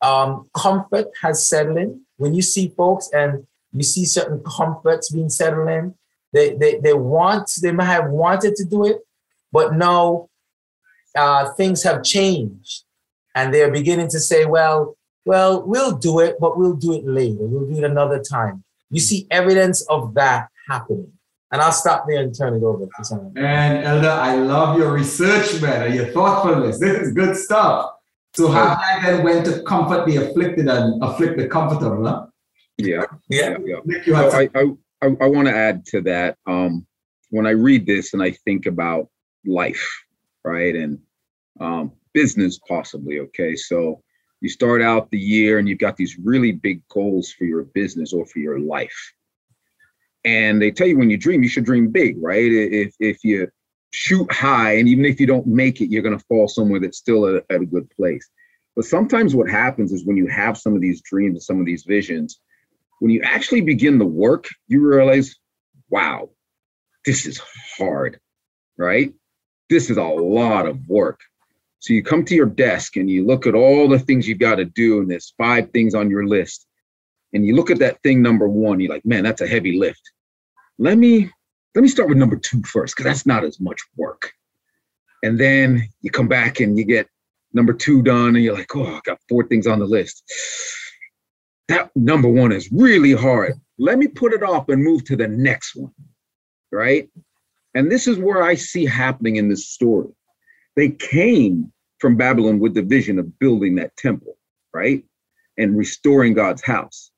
um, 0.00 0.48
comfort 0.54 1.06
has 1.22 1.48
settled 1.48 1.78
in. 1.78 2.02
When 2.16 2.34
you 2.34 2.42
see 2.42 2.72
folks 2.76 3.10
and 3.12 3.46
you 3.72 3.82
see 3.82 4.04
certain 4.04 4.42
comforts 4.44 5.10
being 5.10 5.28
settled 5.28 5.68
in, 5.68 5.94
they, 6.32 6.54
they, 6.54 6.78
they 6.78 6.94
want, 6.94 7.50
they 7.62 7.72
might 7.72 7.86
have 7.86 8.10
wanted 8.10 8.54
to 8.56 8.64
do 8.64 8.84
it, 8.84 8.98
but 9.52 9.74
no, 9.74 10.28
uh, 11.16 11.52
things 11.54 11.82
have 11.82 12.02
changed. 12.02 12.84
And 13.34 13.54
they're 13.54 13.70
beginning 13.70 14.08
to 14.08 14.20
say, 14.20 14.44
well, 14.44 14.96
well, 15.24 15.62
we'll 15.62 15.96
do 15.96 16.20
it, 16.20 16.36
but 16.40 16.58
we'll 16.58 16.74
do 16.74 16.94
it 16.94 17.06
later. 17.06 17.40
We'll 17.40 17.66
do 17.66 17.78
it 17.78 17.84
another 17.84 18.22
time. 18.22 18.64
You 18.90 19.00
see 19.00 19.26
evidence 19.30 19.82
of 19.82 20.14
that 20.14 20.48
happening. 20.68 21.12
And 21.50 21.62
I'll 21.62 21.72
stop 21.72 22.04
there 22.06 22.20
and 22.20 22.36
turn 22.36 22.54
it 22.54 22.62
over 22.62 22.84
to 22.84 23.04
someone. 23.04 23.32
And 23.36 23.84
Elder, 23.84 24.10
I 24.10 24.36
love 24.36 24.78
your 24.78 24.92
research, 24.92 25.60
man, 25.62 25.86
and 25.86 25.94
your 25.94 26.06
thoughtfulness. 26.08 26.78
This 26.78 26.98
is 27.00 27.12
good 27.12 27.36
stuff. 27.36 27.92
So 28.34 28.50
Haggai 28.50 29.02
then 29.02 29.24
went 29.24 29.46
to 29.46 29.62
comfort 29.62 30.06
the 30.06 30.16
afflicted 30.16 30.68
and 30.68 31.02
afflict 31.02 31.38
the 31.38 31.48
comfortable, 31.48 32.06
huh? 32.06 32.26
Yeah. 32.76 33.04
Yeah. 33.28 33.56
yeah. 33.64 33.78
yeah. 34.06 34.20
I, 34.20 34.50
I, 34.54 34.64
I, 35.02 35.16
I 35.20 35.26
want 35.26 35.48
to 35.48 35.56
add 35.56 35.86
to 35.86 36.02
that. 36.02 36.36
Um, 36.46 36.86
when 37.30 37.46
I 37.46 37.50
read 37.50 37.86
this 37.86 38.14
and 38.14 38.22
I 38.22 38.30
think 38.30 38.66
about 38.66 39.08
life, 39.46 39.86
right? 40.44 40.74
And 40.74 40.98
um, 41.60 41.92
business 42.12 42.58
possibly, 42.58 43.20
okay? 43.20 43.56
So 43.56 44.02
you 44.40 44.48
start 44.48 44.82
out 44.82 45.10
the 45.10 45.18
year 45.18 45.58
and 45.58 45.68
you've 45.68 45.78
got 45.78 45.96
these 45.96 46.16
really 46.18 46.52
big 46.52 46.86
goals 46.88 47.32
for 47.32 47.44
your 47.44 47.64
business 47.64 48.12
or 48.12 48.24
for 48.26 48.38
your 48.38 48.60
life 48.60 49.12
and 50.24 50.60
they 50.60 50.70
tell 50.70 50.86
you 50.86 50.98
when 50.98 51.10
you 51.10 51.16
dream, 51.16 51.42
you 51.42 51.48
should 51.48 51.64
dream 51.64 51.90
big, 51.90 52.16
right? 52.20 52.50
If 52.50 52.94
if 53.00 53.24
you 53.24 53.48
shoot 53.90 54.30
high, 54.32 54.76
and 54.76 54.88
even 54.88 55.04
if 55.04 55.20
you 55.20 55.26
don't 55.26 55.46
make 55.46 55.80
it, 55.80 55.90
you're 55.90 56.02
going 56.02 56.18
to 56.18 56.24
fall 56.26 56.48
somewhere 56.48 56.80
that's 56.80 56.98
still 56.98 57.26
at, 57.26 57.44
at 57.50 57.62
a 57.62 57.66
good 57.66 57.88
place. 57.90 58.28
But 58.76 58.84
sometimes 58.84 59.34
what 59.34 59.48
happens 59.48 59.92
is 59.92 60.04
when 60.04 60.16
you 60.16 60.28
have 60.28 60.56
some 60.56 60.74
of 60.74 60.80
these 60.80 61.00
dreams 61.02 61.34
and 61.34 61.42
some 61.42 61.58
of 61.58 61.66
these 61.66 61.84
visions, 61.84 62.40
when 63.00 63.10
you 63.10 63.22
actually 63.24 63.62
begin 63.62 63.98
the 63.98 64.06
work, 64.06 64.48
you 64.68 64.86
realize, 64.86 65.34
wow, 65.88 66.30
this 67.04 67.26
is 67.26 67.40
hard, 67.76 68.20
right? 68.76 69.12
This 69.70 69.90
is 69.90 69.96
a 69.96 70.04
lot 70.04 70.66
of 70.66 70.86
work. 70.86 71.20
So 71.80 71.92
you 71.92 72.04
come 72.04 72.24
to 72.26 72.34
your 72.34 72.46
desk 72.46 72.96
and 72.96 73.10
you 73.10 73.26
look 73.26 73.46
at 73.46 73.54
all 73.54 73.88
the 73.88 73.98
things 73.98 74.28
you've 74.28 74.38
got 74.38 74.56
to 74.56 74.64
do, 74.64 75.00
and 75.00 75.10
there's 75.10 75.34
five 75.38 75.70
things 75.70 75.94
on 75.94 76.10
your 76.10 76.26
list 76.26 76.67
and 77.32 77.44
you 77.44 77.54
look 77.54 77.70
at 77.70 77.78
that 77.80 78.02
thing 78.02 78.22
number 78.22 78.48
one, 78.48 78.80
you're 78.80 78.92
like, 78.92 79.04
man, 79.04 79.24
that's 79.24 79.40
a 79.40 79.46
heavy 79.46 79.78
lift. 79.78 80.00
Let 80.78 80.98
me 80.98 81.30
let 81.74 81.82
me 81.82 81.88
start 81.88 82.08
with 82.08 82.18
number 82.18 82.36
two 82.36 82.62
first, 82.62 82.96
because 82.96 83.10
that's 83.10 83.26
not 83.26 83.44
as 83.44 83.60
much 83.60 83.80
work. 83.96 84.32
And 85.22 85.38
then 85.38 85.88
you 86.00 86.10
come 86.10 86.28
back 86.28 86.60
and 86.60 86.78
you 86.78 86.84
get 86.84 87.08
number 87.52 87.72
two 87.72 88.02
done, 88.02 88.36
and 88.36 88.44
you're 88.44 88.54
like, 88.54 88.74
oh, 88.74 88.86
I 88.86 89.00
got 89.04 89.18
four 89.28 89.46
things 89.46 89.66
on 89.66 89.78
the 89.78 89.86
list. 89.86 90.22
That 91.68 91.90
number 91.94 92.28
one 92.28 92.52
is 92.52 92.70
really 92.72 93.12
hard. 93.12 93.54
Let 93.78 93.98
me 93.98 94.08
put 94.08 94.32
it 94.32 94.42
off 94.42 94.68
and 94.68 94.82
move 94.82 95.04
to 95.04 95.16
the 95.16 95.28
next 95.28 95.76
one. 95.76 95.92
Right. 96.72 97.08
And 97.74 97.90
this 97.90 98.06
is 98.08 98.18
where 98.18 98.42
I 98.42 98.54
see 98.54 98.84
happening 98.84 99.36
in 99.36 99.48
this 99.48 99.68
story. 99.68 100.08
They 100.76 100.90
came 100.90 101.72
from 101.98 102.16
Babylon 102.16 102.58
with 102.58 102.74
the 102.74 102.82
vision 102.82 103.18
of 103.18 103.38
building 103.38 103.74
that 103.76 103.96
temple, 103.96 104.36
right? 104.72 105.04
And 105.58 105.76
restoring 105.76 106.34
God's 106.34 106.62
house. 106.62 107.10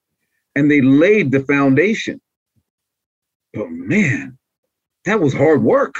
And 0.54 0.70
they 0.70 0.80
laid 0.80 1.30
the 1.30 1.40
foundation. 1.40 2.20
But 3.52 3.70
man, 3.70 4.38
that 5.04 5.20
was 5.20 5.32
hard 5.32 5.62
work. 5.62 5.94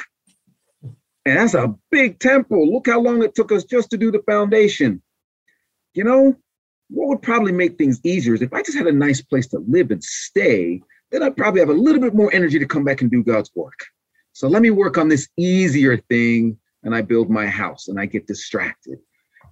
And 0.83 1.37
that's 1.37 1.55
a 1.55 1.75
big 1.91 2.19
temple. 2.19 2.73
Look 2.73 2.89
how 2.89 3.01
long 3.01 3.23
it 3.23 3.35
took 3.35 3.53
us 3.53 3.65
just 3.65 3.91
to 3.91 3.97
do 3.97 4.11
the 4.11 4.23
foundation. 4.27 5.03
You 5.95 6.05
know, 6.05 6.37
what 6.89 7.09
would 7.09 7.23
probably 7.23 7.53
make 7.53 7.79
things 7.79 8.01
easier 8.05 8.35
is 8.35 8.43
if 8.43 8.53
I 8.53 8.63
just 8.63 8.77
had 8.77 8.87
a 8.87 8.93
nice 8.93 9.21
place 9.21 9.47
to 9.49 9.59
live 9.69 9.91
and 9.91 10.03
stay, 10.03 10.83
then 11.11 11.23
I'd 11.23 11.37
probably 11.37 11.61
have 11.61 11.69
a 11.69 11.75
little 11.75 12.01
bit 12.01 12.15
more 12.15 12.33
energy 12.33 12.59
to 12.59 12.67
come 12.67 12.85
back 12.85 13.01
and 13.01 13.11
do 13.11 13.23
God's 13.23 13.51
work. 13.55 13.79
So 14.33 14.49
let 14.49 14.63
me 14.63 14.71
work 14.71 14.97
on 14.99 15.09
this 15.09 15.29
easier 15.37 15.97
thing 15.97 16.59
and 16.83 16.95
I 16.95 17.03
build 17.03 17.31
my 17.31 17.47
house 17.47 17.89
and 17.89 18.01
I 18.01 18.07
get 18.07 18.27
distracted. 18.27 18.99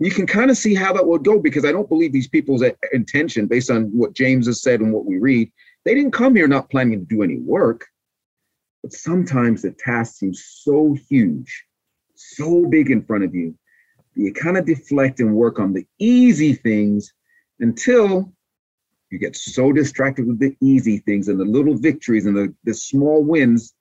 You 0.00 0.10
can 0.10 0.26
kind 0.26 0.50
of 0.50 0.56
see 0.56 0.74
how 0.74 0.92
that 0.92 1.06
would 1.06 1.24
go 1.24 1.40
because 1.40 1.64
I 1.64 1.72
don't 1.72 1.88
believe 1.88 2.12
these 2.12 2.28
people's 2.28 2.62
intention, 2.92 3.46
based 3.46 3.70
on 3.70 3.84
what 3.86 4.14
James 4.14 4.46
has 4.46 4.62
said 4.62 4.80
and 4.80 4.92
what 4.92 5.06
we 5.06 5.18
read, 5.18 5.50
they 5.84 5.94
didn't 5.94 6.12
come 6.12 6.36
here 6.36 6.46
not 6.46 6.70
planning 6.70 7.00
to 7.00 7.04
do 7.04 7.22
any 7.22 7.38
work. 7.38 7.86
But 8.82 8.92
sometimes 8.92 9.62
the 9.62 9.72
task 9.72 10.16
seems 10.16 10.44
so 10.44 10.96
huge, 11.08 11.64
so 12.14 12.66
big 12.66 12.90
in 12.90 13.04
front 13.04 13.24
of 13.24 13.34
you, 13.34 13.58
you 14.14 14.32
kind 14.32 14.56
of 14.56 14.66
deflect 14.66 15.20
and 15.20 15.34
work 15.34 15.58
on 15.58 15.72
the 15.72 15.86
easy 15.98 16.52
things 16.52 17.12
until 17.60 18.32
you 19.10 19.18
get 19.18 19.36
so 19.36 19.72
distracted 19.72 20.26
with 20.26 20.38
the 20.38 20.56
easy 20.60 20.98
things 20.98 21.28
and 21.28 21.40
the 21.40 21.44
little 21.44 21.76
victories 21.76 22.26
and 22.26 22.36
the, 22.36 22.54
the 22.64 22.74
small 22.74 23.24
wins 23.24 23.74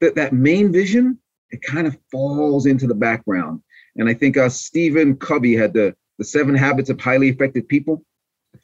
that 0.00 0.14
that 0.14 0.32
main 0.32 0.72
vision 0.72 1.18
it 1.50 1.62
kind 1.62 1.86
of 1.86 1.96
falls 2.10 2.66
into 2.66 2.86
the 2.86 2.94
background 2.94 3.60
and 3.96 4.08
i 4.08 4.14
think 4.14 4.36
uh, 4.36 4.48
stephen 4.48 5.16
covey 5.16 5.54
had 5.54 5.72
the 5.72 5.94
the 6.18 6.24
seven 6.24 6.54
habits 6.54 6.90
of 6.90 7.00
highly 7.00 7.28
effective 7.28 7.66
people 7.68 8.02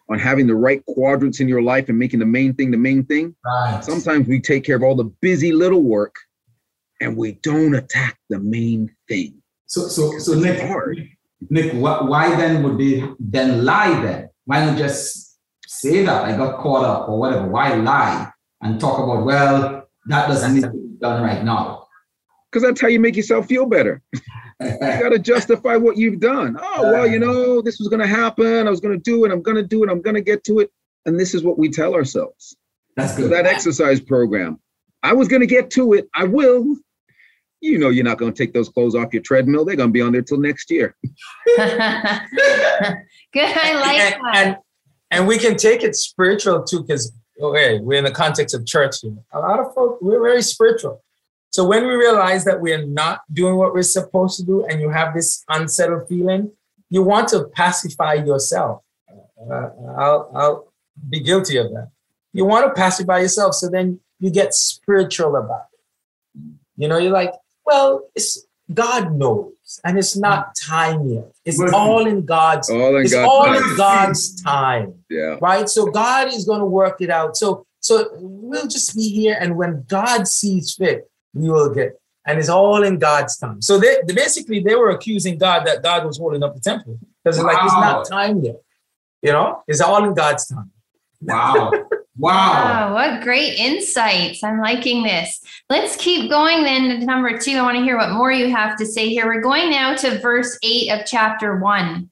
on 0.08 0.18
having 0.18 0.46
the 0.46 0.54
right 0.54 0.84
quadrants 0.86 1.40
in 1.40 1.48
your 1.48 1.62
life 1.62 1.88
and 1.88 1.98
making 1.98 2.18
the 2.18 2.26
main 2.26 2.54
thing 2.54 2.70
the 2.70 2.76
main 2.76 3.04
thing 3.04 3.34
right. 3.44 3.84
sometimes 3.84 4.26
we 4.26 4.40
take 4.40 4.64
care 4.64 4.76
of 4.76 4.82
all 4.82 4.94
the 4.94 5.10
busy 5.20 5.52
little 5.52 5.82
work 5.82 6.14
and 7.00 7.16
we 7.16 7.32
don't 7.42 7.74
attack 7.74 8.18
the 8.30 8.38
main 8.38 8.94
thing 9.08 9.34
so 9.66 9.88
so 9.88 10.18
so 10.18 10.34
nick 10.34 10.60
hard. 10.60 11.08
nick 11.50 11.72
why 11.72 12.34
then 12.36 12.62
would 12.62 12.78
they 12.78 13.02
then 13.20 13.64
lie 13.64 14.00
then 14.02 14.28
why 14.44 14.64
not 14.64 14.76
just 14.76 15.32
say 15.66 16.04
that 16.04 16.24
I 16.24 16.36
got 16.36 16.58
caught 16.58 16.84
up 16.84 17.08
or 17.08 17.18
whatever? 17.18 17.48
Why 17.48 17.74
lie 17.74 18.30
and 18.60 18.80
talk 18.80 18.98
about, 18.98 19.24
well, 19.24 19.88
that 20.06 20.28
doesn't 20.28 20.54
need 20.54 20.62
to 20.62 20.70
be 20.70 20.96
done 21.00 21.22
right 21.22 21.44
now? 21.44 21.88
Because 22.50 22.62
that's 22.62 22.80
how 22.80 22.88
you 22.88 23.00
make 23.00 23.16
yourself 23.16 23.46
feel 23.46 23.66
better. 23.66 24.02
you 24.64 24.78
got 24.78 25.10
to 25.10 25.18
justify 25.18 25.76
what 25.76 25.96
you've 25.96 26.20
done. 26.20 26.56
Oh, 26.60 26.92
well, 26.92 27.06
you 27.06 27.18
know, 27.18 27.62
this 27.62 27.78
was 27.78 27.88
going 27.88 28.00
to 28.00 28.06
happen. 28.06 28.66
I 28.66 28.70
was 28.70 28.80
going 28.80 28.94
to 28.94 29.02
do 29.02 29.24
it. 29.24 29.32
I'm 29.32 29.42
going 29.42 29.56
to 29.56 29.62
do 29.62 29.84
it. 29.84 29.90
I'm 29.90 30.02
going 30.02 30.14
to 30.14 30.20
get 30.20 30.44
to 30.44 30.60
it. 30.60 30.70
And 31.06 31.18
this 31.18 31.34
is 31.34 31.42
what 31.42 31.58
we 31.58 31.68
tell 31.68 31.94
ourselves. 31.94 32.56
That's 32.96 33.16
good. 33.16 33.24
So 33.24 33.28
that 33.28 33.46
exercise 33.46 34.00
program. 34.00 34.60
I 35.02 35.14
was 35.14 35.28
going 35.28 35.40
to 35.40 35.46
get 35.46 35.70
to 35.72 35.94
it. 35.94 36.08
I 36.14 36.24
will. 36.24 36.76
You 37.60 37.78
know, 37.78 37.90
you're 37.90 38.04
not 38.04 38.18
going 38.18 38.32
to 38.32 38.36
take 38.36 38.52
those 38.52 38.68
clothes 38.68 38.94
off 38.94 39.12
your 39.12 39.22
treadmill. 39.22 39.64
They're 39.64 39.76
going 39.76 39.90
to 39.90 39.92
be 39.92 40.00
on 40.00 40.12
there 40.12 40.22
till 40.22 40.38
next 40.38 40.70
year. 40.70 40.96
good. 41.56 41.58
I 41.58 42.26
like 43.80 43.98
and, 43.98 44.14
that. 44.14 44.20
And, 44.34 44.56
and 45.10 45.28
we 45.28 45.38
can 45.38 45.56
take 45.56 45.82
it 45.82 45.94
spiritual 45.94 46.64
too, 46.64 46.82
because 46.82 47.12
okay, 47.40 47.78
we're 47.78 47.98
in 47.98 48.04
the 48.04 48.10
context 48.10 48.54
of 48.54 48.66
church 48.66 49.00
here. 49.00 49.16
A 49.32 49.38
lot 49.38 49.60
of 49.60 49.72
folks, 49.74 49.98
we're 50.02 50.22
very 50.22 50.42
spiritual. 50.42 51.02
So 51.52 51.64
when 51.64 51.86
we 51.86 51.92
realize 51.92 52.44
that 52.46 52.60
we're 52.62 52.86
not 52.86 53.20
doing 53.30 53.56
what 53.56 53.74
we're 53.74 53.82
supposed 53.82 54.38
to 54.38 54.44
do, 54.44 54.64
and 54.64 54.80
you 54.80 54.88
have 54.88 55.12
this 55.12 55.44
unsettled 55.50 56.08
feeling, 56.08 56.50
you 56.88 57.02
want 57.02 57.28
to 57.28 57.44
pacify 57.44 58.14
yourself. 58.14 58.82
Uh, 59.38 59.68
I'll, 59.98 60.30
I'll 60.34 60.72
be 61.10 61.20
guilty 61.20 61.58
of 61.58 61.70
that. 61.72 61.90
You 62.32 62.46
want 62.46 62.66
to 62.66 62.72
pacify 62.72 63.18
yourself, 63.18 63.54
so 63.54 63.68
then 63.68 64.00
you 64.18 64.30
get 64.30 64.54
spiritual 64.54 65.36
about 65.36 65.66
it. 65.74 66.40
You 66.76 66.88
know, 66.88 66.96
you're 66.96 67.12
like, 67.12 67.34
well, 67.66 68.08
it's 68.14 68.46
God 68.72 69.12
knows, 69.12 69.52
and 69.84 69.98
it's 69.98 70.16
not 70.16 70.54
time 70.54 71.06
yet. 71.06 71.32
It's 71.44 71.60
all 71.74 72.06
in 72.06 72.24
God's. 72.24 72.70
All 72.70 72.96
in 72.96 73.02
it's 73.02 73.12
God's 73.12 73.28
all 73.28 73.44
time. 73.44 73.56
in 73.56 73.76
God's 73.76 74.42
time. 74.42 74.94
Yeah. 75.10 75.36
Right. 75.42 75.68
So 75.68 75.86
God 75.86 76.32
is 76.32 76.46
going 76.46 76.60
to 76.60 76.66
work 76.66 77.02
it 77.02 77.10
out. 77.10 77.36
So 77.36 77.66
so 77.80 78.08
we'll 78.14 78.68
just 78.68 78.94
be 78.96 79.08
here, 79.10 79.36
and 79.38 79.56
when 79.56 79.84
God 79.88 80.26
sees 80.26 80.74
fit, 80.74 81.10
we 81.34 81.48
will 81.48 81.72
get. 81.74 81.98
And 82.26 82.38
it's 82.38 82.48
all 82.48 82.82
in 82.82 82.98
God's 82.98 83.36
time. 83.36 83.60
So 83.60 83.78
they, 83.78 83.96
they 84.06 84.14
basically 84.14 84.60
they 84.60 84.76
were 84.76 84.90
accusing 84.90 85.38
God 85.38 85.66
that 85.66 85.82
God 85.82 86.06
was 86.06 86.18
holding 86.18 86.42
up 86.42 86.54
the 86.54 86.60
temple 86.60 86.98
because 87.22 87.38
wow. 87.38 87.46
like 87.46 87.64
it's 87.64 87.74
not 87.74 88.08
time 88.08 88.40
yet. 88.40 88.56
You 89.22 89.32
know, 89.32 89.62
it's 89.66 89.80
all 89.80 90.04
in 90.04 90.14
God's 90.14 90.46
time. 90.46 90.70
Wow. 91.20 91.72
Wow. 92.18 92.90
wow. 92.90 92.94
What 92.94 93.22
great 93.22 93.58
insights. 93.58 94.44
I'm 94.44 94.60
liking 94.60 95.02
this. 95.02 95.40
Let's 95.70 95.96
keep 95.96 96.30
going 96.30 96.62
then 96.62 97.00
to 97.00 97.06
number 97.06 97.38
two. 97.38 97.52
I 97.52 97.62
want 97.62 97.78
to 97.78 97.82
hear 97.82 97.96
what 97.96 98.10
more 98.10 98.30
you 98.30 98.50
have 98.50 98.76
to 98.76 98.86
say 98.86 99.08
here. 99.08 99.24
We're 99.24 99.40
going 99.40 99.70
now 99.70 99.94
to 99.96 100.18
verse 100.18 100.58
eight 100.62 100.90
of 100.90 101.06
chapter 101.06 101.58
one. 101.58 102.10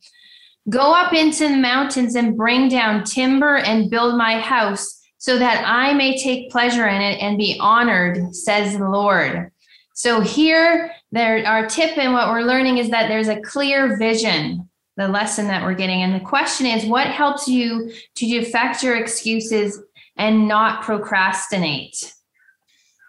Go 0.71 0.95
up 0.95 1.13
into 1.13 1.49
the 1.49 1.57
mountains 1.57 2.15
and 2.15 2.35
bring 2.35 2.71
down 2.71 3.05
timber 3.05 3.59
and 3.59 3.91
build 3.91 4.17
my 4.17 4.41
house 4.41 5.00
so 5.21 5.39
that 5.39 5.63
I 5.67 5.93
may 5.93 6.19
take 6.19 6.51
pleasure 6.51 6.89
in 6.89 7.03
it 7.03 7.23
and 7.23 7.37
be 7.37 7.59
honored, 7.61 8.35
says 8.35 8.77
the 8.77 8.89
Lord. 8.89 9.53
So 9.93 10.23
here, 10.23 10.93
there, 11.13 11.47
our 11.47 11.67
tip 11.67 11.99
and 11.99 12.15
what 12.15 12.31
we're 12.31 12.41
learning 12.41 12.79
is 12.79 12.89
that 12.89 13.09
there's 13.09 13.29
a 13.29 13.39
clear 13.43 13.99
vision 13.99 14.67
the 14.97 15.09
lesson 15.09 15.47
that 15.49 15.63
we're 15.63 15.75
getting. 15.75 16.03
And 16.03 16.15
the 16.15 16.25
question 16.25 16.67
is, 16.67 16.87
what 16.87 17.07
helps 17.07 17.47
you 17.47 17.93
to 18.17 18.27
defect 18.27 18.83
your 18.83 18.97
excuses 18.97 19.79
and 20.17 20.49
not 20.49 20.83
procrastinate? 20.83 22.15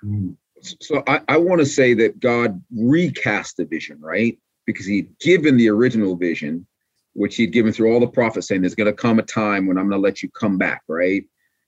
Hmm. 0.01 0.31
So 0.61 1.03
I, 1.07 1.21
I 1.29 1.37
want 1.37 1.59
to 1.59 1.65
say 1.65 1.93
that 1.93 2.19
God 2.19 2.61
recast 2.75 3.55
the 3.55 3.65
vision, 3.65 3.99
right? 4.01 4.37
Because 4.65 4.85
he'd 4.85 5.17
given 5.19 5.55
the 5.55 5.69
original 5.69 6.17
vision, 6.17 6.67
which 7.13 7.37
he'd 7.37 7.53
given 7.53 7.71
through 7.71 7.93
all 7.93 8.01
the 8.01 8.07
prophets, 8.07 8.49
saying 8.49 8.61
there's 8.61 8.75
going 8.75 8.85
to 8.85 8.93
come 8.93 9.17
a 9.17 9.23
time 9.23 9.65
when 9.65 9.77
I'm 9.77 9.87
going 9.89 9.99
to 9.99 10.05
let 10.05 10.21
you 10.21 10.29
come 10.29 10.57
back, 10.57 10.83
right? 10.89 11.23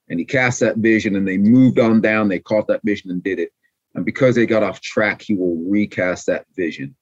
And 0.09 0.19
he 0.19 0.25
cast 0.25 0.59
that 0.59 0.77
vision 0.77 1.15
and 1.15 1.27
they 1.27 1.37
moved 1.37 1.79
on 1.79 2.01
down, 2.01 2.27
they 2.27 2.39
caught 2.39 2.67
that 2.67 2.81
vision 2.83 3.09
and 3.11 3.23
did 3.23 3.39
it. 3.39 3.51
And 3.95 4.05
because 4.05 4.35
they 4.35 4.45
got 4.45 4.63
off 4.63 4.81
track, 4.81 5.21
he 5.21 5.35
will 5.35 5.57
recast 5.67 6.25
that 6.27 6.45
vision. 6.55 6.95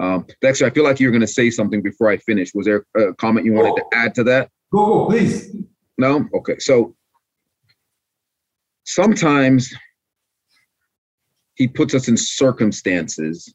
Um, 0.00 0.26
Dexter, 0.40 0.66
I 0.66 0.70
feel 0.70 0.84
like 0.84 1.00
you 1.00 1.08
were 1.08 1.12
going 1.12 1.20
to 1.20 1.26
say 1.26 1.50
something 1.50 1.82
before 1.82 2.08
I 2.08 2.16
finish. 2.18 2.52
Was 2.54 2.66
there 2.66 2.84
a 2.96 3.14
comment 3.14 3.46
you 3.46 3.52
wanted 3.52 3.76
to 3.76 3.84
add 3.92 4.14
to 4.16 4.24
that? 4.24 4.50
Go, 4.72 4.86
go, 4.86 5.06
please. 5.06 5.54
No? 5.98 6.28
Okay. 6.34 6.58
So 6.58 6.94
sometimes 8.84 9.74
he 11.56 11.68
puts 11.68 11.94
us 11.94 12.08
in 12.08 12.16
circumstances 12.16 13.52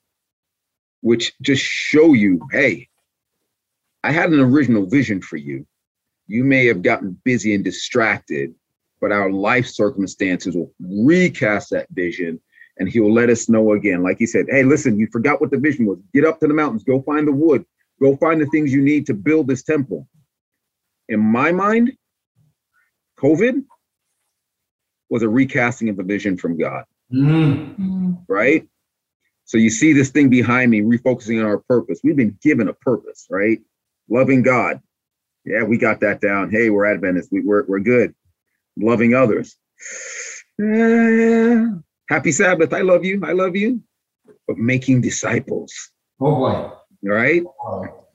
which 1.04 1.34
just 1.42 1.62
show 1.62 2.14
you 2.14 2.40
hey, 2.52 2.88
I 4.04 4.12
had 4.12 4.32
an 4.32 4.40
original 4.40 4.86
vision 4.86 5.22
for 5.22 5.38
you. 5.38 5.68
You 6.28 6.44
may 6.46 6.66
have 6.68 6.82
gotten 6.82 7.20
busy 7.26 7.54
and 7.54 7.64
distracted, 7.64 8.56
but 9.04 9.12
our 9.12 9.30
life 9.30 9.68
circumstances 9.68 10.56
will 10.56 10.72
recast 10.80 11.72
that 11.72 11.90
vision 11.90 12.40
and 12.78 12.88
he'll 12.88 13.14
let 13.14 13.30
us 13.30 13.50
know 13.50 13.74
again. 13.74 14.02
Like 14.02 14.18
he 14.18 14.26
said, 14.26 14.46
hey, 14.50 14.64
listen, 14.64 14.98
you 14.98 15.10
forgot 15.12 15.42
what 15.42 15.52
the 15.52 15.58
vision 15.58 15.86
was. 15.86 16.00
Get 16.14 16.24
up 16.24 16.40
to 16.40 16.48
the 16.48 16.54
mountains, 16.54 16.86
go 16.86 17.02
find 17.02 17.28
the 17.28 17.34
wood, 17.34 17.66
go 18.02 18.16
find 18.16 18.40
the 18.40 18.46
things 18.46 18.72
you 18.72 18.82
need 18.82 19.06
to 19.08 19.14
build 19.14 19.50
this 19.50 19.62
temple. 19.62 20.08
In 21.10 21.20
my 21.20 21.52
mind, 21.52 21.92
COVID 23.20 23.66
was 25.10 25.22
a 25.22 25.28
recasting 25.28 25.90
of 25.90 25.98
the 25.98 26.04
vision 26.04 26.38
from 26.38 26.58
God. 26.58 26.86
Mm. 27.14 28.24
Right? 28.30 28.66
So 29.44 29.58
you 29.58 29.70
see 29.70 29.92
this 29.92 30.12
thing 30.12 30.30
behind 30.30 30.72
me, 30.72 30.80
refocusing 30.80 31.42
on 31.42 31.46
our 31.46 31.58
purpose. 31.58 32.00
We've 32.06 32.16
been 32.16 32.38
given 32.42 32.70
a 32.70 32.74
purpose, 32.74 33.28
right? 33.30 33.60
Loving 34.10 34.44
God. 34.44 34.80
Yeah, 35.44 35.64
we 35.64 35.78
got 35.78 36.00
that 36.00 36.22
down. 36.22 36.52
Hey, 36.52 36.70
we're 36.70 36.86
Adventists. 36.86 37.34
We, 37.34 37.42
we're, 37.42 37.66
we're 37.66 37.80
good. 37.80 38.16
Loving 38.77 39.13
others. 39.13 39.56
Yeah 40.58 41.68
Happy 42.10 42.32
Sabbath. 42.32 42.74
I 42.74 42.82
love 42.82 43.06
you. 43.06 43.22
I 43.24 43.32
love 43.32 43.56
you. 43.56 43.82
But 44.48 44.58
making 44.58 45.01
disciples. 45.01 45.74
Oh 46.20 46.36
boy. 46.36 46.72
Right. 47.03 47.44
Oh. 47.65 48.06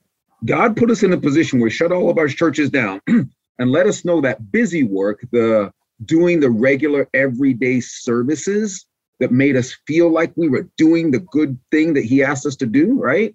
God 0.45 0.77
put 0.77 0.91
us 0.91 1.03
in 1.03 1.13
a 1.13 1.19
position 1.19 1.59
where 1.59 1.71
shut 1.71 1.91
all 1.91 2.11
of 2.11 2.19
our 2.19 2.29
churches 2.29 2.71
down 2.71 3.01
and 3.09 3.73
let 3.73 3.87
us 3.87 4.05
know 4.05 4.21
that 4.21 4.53
busy 4.53 4.85
work, 4.85 5.27
the 5.33 5.73
doing 6.05 6.39
the 6.39 6.51
regular 6.51 7.09
everyday 7.13 7.81
services 7.81 8.87
that 9.21 9.33
made 9.33 9.57
us 9.57 9.77
feel 9.87 10.11
like 10.13 10.33
we 10.37 10.49
were 10.49 10.69
doing 10.77 11.11
the 11.11 11.19
good 11.19 11.59
thing 11.73 11.95
that 11.95 12.05
he 12.05 12.23
asked 12.23 12.47
us 12.47 12.57
to 12.57 12.67
do, 12.67 13.01
right? 13.01 13.35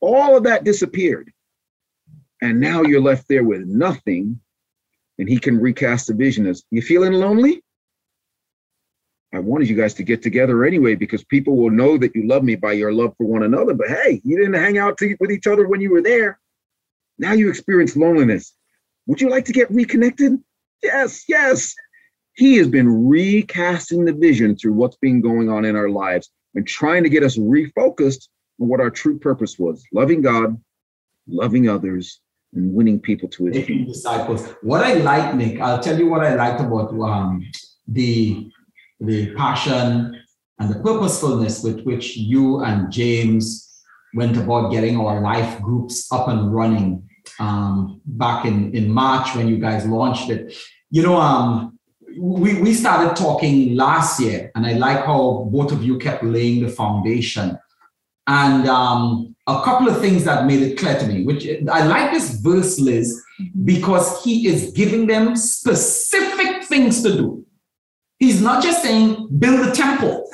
All 0.00 0.36
of 0.36 0.44
that 0.44 0.62
disappeared. 0.62 1.32
And 2.40 2.60
now 2.60 2.82
you're 2.82 3.00
left 3.00 3.26
there 3.28 3.42
with 3.42 3.66
nothing. 3.66 4.40
And 5.18 5.28
he 5.28 5.38
can 5.38 5.58
recast 5.58 6.06
the 6.06 6.14
vision 6.14 6.46
as 6.46 6.62
you 6.70 6.82
feeling 6.82 7.12
lonely? 7.12 7.62
I 9.32 9.40
wanted 9.40 9.68
you 9.68 9.76
guys 9.76 9.94
to 9.94 10.02
get 10.02 10.22
together 10.22 10.64
anyway 10.64 10.94
because 10.94 11.22
people 11.24 11.56
will 11.56 11.70
know 11.70 11.98
that 11.98 12.14
you 12.14 12.26
love 12.26 12.44
me 12.44 12.54
by 12.54 12.72
your 12.72 12.92
love 12.92 13.14
for 13.18 13.26
one 13.26 13.42
another. 13.42 13.74
But 13.74 13.88
hey, 13.88 14.22
you 14.24 14.38
didn't 14.38 14.54
hang 14.54 14.78
out 14.78 14.96
to, 14.98 15.16
with 15.20 15.30
each 15.30 15.46
other 15.46 15.68
when 15.68 15.80
you 15.80 15.90
were 15.90 16.02
there. 16.02 16.38
Now 17.18 17.32
you 17.32 17.50
experience 17.50 17.96
loneliness. 17.96 18.54
Would 19.06 19.20
you 19.20 19.28
like 19.28 19.44
to 19.46 19.52
get 19.52 19.70
reconnected? 19.70 20.38
Yes, 20.82 21.24
yes. 21.28 21.74
He 22.34 22.56
has 22.56 22.68
been 22.68 23.08
recasting 23.08 24.04
the 24.04 24.12
vision 24.12 24.56
through 24.56 24.74
what's 24.74 24.96
been 24.96 25.20
going 25.20 25.50
on 25.50 25.64
in 25.64 25.76
our 25.76 25.90
lives 25.90 26.30
and 26.54 26.66
trying 26.66 27.02
to 27.02 27.08
get 27.08 27.24
us 27.24 27.36
refocused 27.36 28.28
on 28.60 28.68
what 28.68 28.80
our 28.80 28.90
true 28.90 29.18
purpose 29.18 29.58
was 29.58 29.84
loving 29.92 30.22
God, 30.22 30.58
loving 31.26 31.68
others, 31.68 32.20
and 32.54 32.72
winning 32.72 33.00
people 33.00 33.28
to 33.28 33.48
it. 33.48 33.66
kingdom. 33.66 33.86
Disciples. 33.86 34.46
What 34.62 34.82
I 34.82 34.94
like, 34.94 35.34
Nick, 35.34 35.60
I'll 35.60 35.80
tell 35.80 35.98
you 35.98 36.08
what 36.08 36.24
I 36.24 36.34
liked 36.34 36.60
about 36.60 36.90
um, 37.00 37.44
the 37.86 38.50
the 39.00 39.34
passion 39.34 40.20
and 40.58 40.74
the 40.74 40.80
purposefulness 40.80 41.62
with 41.62 41.82
which 41.82 42.16
you 42.16 42.64
and 42.64 42.90
James 42.90 43.82
went 44.14 44.36
about 44.36 44.72
getting 44.72 44.98
our 44.98 45.20
life 45.20 45.60
groups 45.60 46.10
up 46.10 46.28
and 46.28 46.52
running 46.52 47.08
um, 47.38 48.00
back 48.04 48.44
in, 48.44 48.74
in 48.74 48.90
March 48.90 49.34
when 49.36 49.46
you 49.48 49.58
guys 49.58 49.86
launched 49.86 50.30
it. 50.30 50.56
You 50.90 51.02
know, 51.02 51.16
um, 51.16 51.78
we, 52.18 52.60
we 52.60 52.74
started 52.74 53.14
talking 53.14 53.76
last 53.76 54.18
year, 54.20 54.50
and 54.54 54.66
I 54.66 54.72
like 54.72 55.04
how 55.04 55.48
both 55.52 55.70
of 55.72 55.84
you 55.84 55.98
kept 55.98 56.24
laying 56.24 56.64
the 56.64 56.70
foundation. 56.70 57.58
And 58.28 58.68
um, 58.68 59.34
a 59.46 59.62
couple 59.62 59.88
of 59.88 60.00
things 60.00 60.24
that 60.24 60.44
made 60.44 60.62
it 60.62 60.78
clear 60.78 60.98
to 60.98 61.06
me, 61.06 61.24
which 61.24 61.48
I 61.72 61.86
like 61.86 62.12
this 62.12 62.38
verse, 62.40 62.78
Liz, 62.78 63.20
because 63.64 64.22
he 64.22 64.46
is 64.46 64.70
giving 64.72 65.06
them 65.06 65.34
specific 65.34 66.64
things 66.64 67.02
to 67.04 67.16
do. 67.16 67.46
He's 68.18 68.42
not 68.42 68.62
just 68.62 68.82
saying 68.82 69.28
build 69.38 69.66
a 69.66 69.72
temple. 69.72 70.28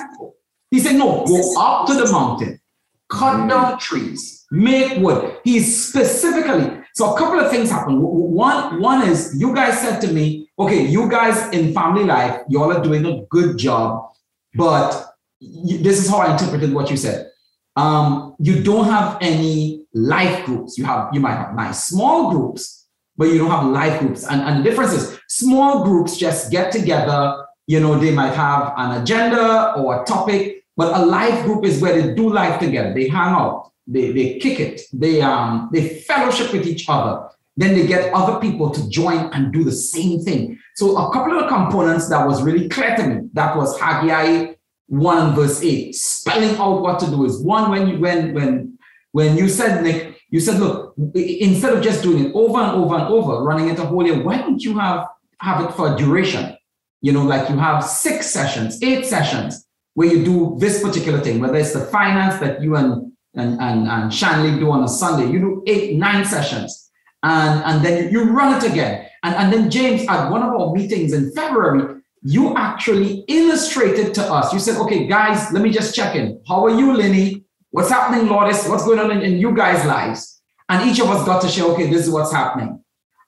He 0.73 0.81
said, 0.81 0.97
no, 0.97 1.25
go 1.25 1.61
up 1.61 1.87
to 1.87 1.95
the 1.95 2.11
mountain, 2.11 2.61
cut 3.09 3.49
down 3.49 3.79
trees, 3.79 4.45
make 4.51 4.99
wood. 5.01 5.37
He's 5.45 5.87
specifically, 5.87 6.81
so 6.95 7.15
a 7.15 7.19
couple 7.19 7.39
of 7.39 7.53
things 7.53 7.71
happen. 7.71 8.01
One, 8.01 8.81
one 8.81 9.09
is 9.09 9.37
you 9.39 9.55
guys 9.55 9.81
said 9.81 10.01
to 10.01 10.09
me, 10.13 10.51
okay, 10.59 10.85
you 10.85 11.09
guys 11.09 11.49
in 11.51 11.73
family 11.73 12.03
life, 12.03 12.41
y'all 12.49 12.73
are 12.73 12.83
doing 12.83 13.07
a 13.07 13.23
good 13.27 13.57
job, 13.57 14.11
but 14.55 15.15
this 15.41 16.03
is 16.03 16.11
how 16.11 16.19
I 16.19 16.33
interpreted 16.33 16.73
what 16.75 16.91
you 16.91 16.97
said. 16.97 17.31
Um, 17.77 18.37
you 18.39 18.63
don't 18.63 18.87
have 18.87 19.19
any 19.21 19.87
life 19.93 20.45
groups. 20.45 20.79
You 20.79 20.85
have, 20.85 21.11
you 21.13 21.21
might 21.21 21.37
have 21.37 21.55
nice 21.55 21.85
small 21.85 22.31
groups, 22.31 22.87
but 23.17 23.27
you 23.27 23.39
don't 23.39 23.51
have 23.51 23.67
life 23.67 24.01
groups. 24.01 24.27
And, 24.27 24.41
and 24.43 24.61
the 24.61 24.69
difference 24.69 24.93
is 24.93 25.19
small 25.29 25.85
groups 25.85 26.17
just 26.17 26.51
get 26.51 26.71
together 26.71 27.45
you 27.67 27.81
know, 27.81 27.99
they 27.99 28.13
might 28.13 28.35
have 28.35 28.75
an 28.77 29.03
agenda 29.03 29.75
or 29.77 30.03
a 30.03 30.05
topic, 30.05 30.65
but 30.77 30.95
a 30.95 31.05
life 31.05 31.45
group 31.45 31.65
is 31.65 31.81
where 31.81 32.01
they 32.01 32.15
do 32.15 32.33
life 32.33 32.61
together. 32.61 32.93
They 32.93 33.09
hang 33.09 33.33
out, 33.33 33.73
they, 33.87 34.13
they 34.13 34.39
kick 34.39 34.61
it, 34.61 34.83
they 34.93 35.21
um 35.23 35.71
they 35.73 36.01
fellowship 36.01 36.53
with 36.53 36.67
each 36.67 36.89
other. 36.89 37.29
Then 37.57 37.75
they 37.75 37.87
get 37.87 38.13
other 38.13 38.41
people 38.41 38.71
to 38.71 38.89
join 38.91 39.33
and 39.33 39.53
do 39.53 39.63
the 39.63 39.73
same 39.73 40.21
thing. 40.21 40.59
So 40.75 40.97
a 40.97 41.13
couple 41.13 41.39
of 41.39 41.49
components 41.49 42.09
that 42.09 42.27
was 42.27 42.43
really 42.43 42.69
clear 42.69 42.97
to 42.97 43.07
me, 43.07 43.29
that 43.35 43.57
was 43.57 43.79
Haggai 43.79 44.54
1 44.89 45.35
verse 45.35 45.63
8, 45.63 45.95
spelling 45.95 46.57
out 46.57 46.83
what 46.83 47.01
to 47.01 47.07
do 47.07 47.25
is 47.25 47.39
one 47.39 47.71
when 47.71 47.89
you 47.89 47.99
when 47.99 48.35
when 48.35 48.79
when 49.13 49.37
you 49.37 49.49
said 49.49 49.83
Nick, 49.83 50.21
you 50.31 50.41
said, 50.41 50.59
look, 50.59 50.95
instead 51.15 51.73
of 51.73 51.83
just 51.83 52.03
doing 52.03 52.27
it 52.27 52.33
over 52.35 52.59
and 52.59 52.73
over 52.73 52.97
and 52.97 53.05
over, 53.05 53.43
running 53.43 53.69
it 53.69 53.79
a 53.79 53.85
whole 53.85 54.05
year, 54.05 54.23
why 54.23 54.39
don't 54.39 54.63
you 54.63 54.79
have 54.79 55.07
have 55.41 55.65
it 55.65 55.73
for 55.75 55.95
a 55.95 55.97
duration? 55.97 56.57
you 57.05 57.13
know, 57.13 57.23
like 57.23 57.51
you 57.51 57.59
have 57.59 57.85
six 57.85 58.31
sessions, 58.31 58.83
eight 58.83 59.05
sessions 59.05 59.69
where 59.93 60.09
you 60.09 60.25
do 60.25 60.57
this 60.59 60.83
particular 60.83 61.21
thing, 61.21 61.39
whether 61.39 61.57
it's 61.57 61.75
the 61.75 61.85
finance 61.97 62.41
that 62.41 62.63
you 62.63 62.77
and 62.77 63.13
and 63.35 63.61
and, 63.61 63.87
and 63.87 64.15
Shanley 64.15 64.59
do 64.59 64.71
on 64.71 64.83
a 64.85 64.89
Sunday, 64.89 65.31
you 65.31 65.39
do 65.39 65.63
eight, 65.67 65.99
nine 65.99 66.25
sessions. 66.25 66.91
And, 67.23 67.63
and 67.65 67.85
then 67.85 68.11
you 68.11 68.31
run 68.31 68.57
it 68.57 68.71
again. 68.71 69.07
And, 69.23 69.35
and 69.35 69.53
then 69.53 69.71
James, 69.71 70.07
at 70.09 70.31
one 70.31 70.43
of 70.43 70.55
our 70.59 70.73
meetings 70.73 71.13
in 71.13 71.31
February, 71.33 71.94
you 72.25 72.57
actually 72.57 73.23
illustrated 73.29 74.15
to 74.15 74.23
us. 74.23 74.53
You 74.53 74.59
said, 74.59 74.79
okay, 74.79 75.07
guys, 75.07 75.53
let 75.53 75.63
me 75.63 75.71
just 75.71 75.95
check 75.95 76.17
in. 76.17 76.43
How 76.49 76.65
are 76.65 76.71
you, 76.71 76.97
Lenny? 76.97 77.45
What's 77.71 77.91
happening, 77.91 78.29
Lourdes? 78.29 78.67
What's 78.67 78.85
going 78.85 78.99
on 78.99 79.11
in, 79.11 79.21
in 79.21 79.39
you 79.39 79.55
guys' 79.55 79.85
lives? 79.85 80.41
And 80.71 80.91
each 80.91 80.99
of 81.01 81.11
us 81.11 81.25
got 81.27 81.43
to 81.43 81.49
share, 81.49 81.67
okay, 81.73 81.91
this 81.91 82.07
is 82.07 82.11
what's 82.11 82.33
happening. 82.33 82.83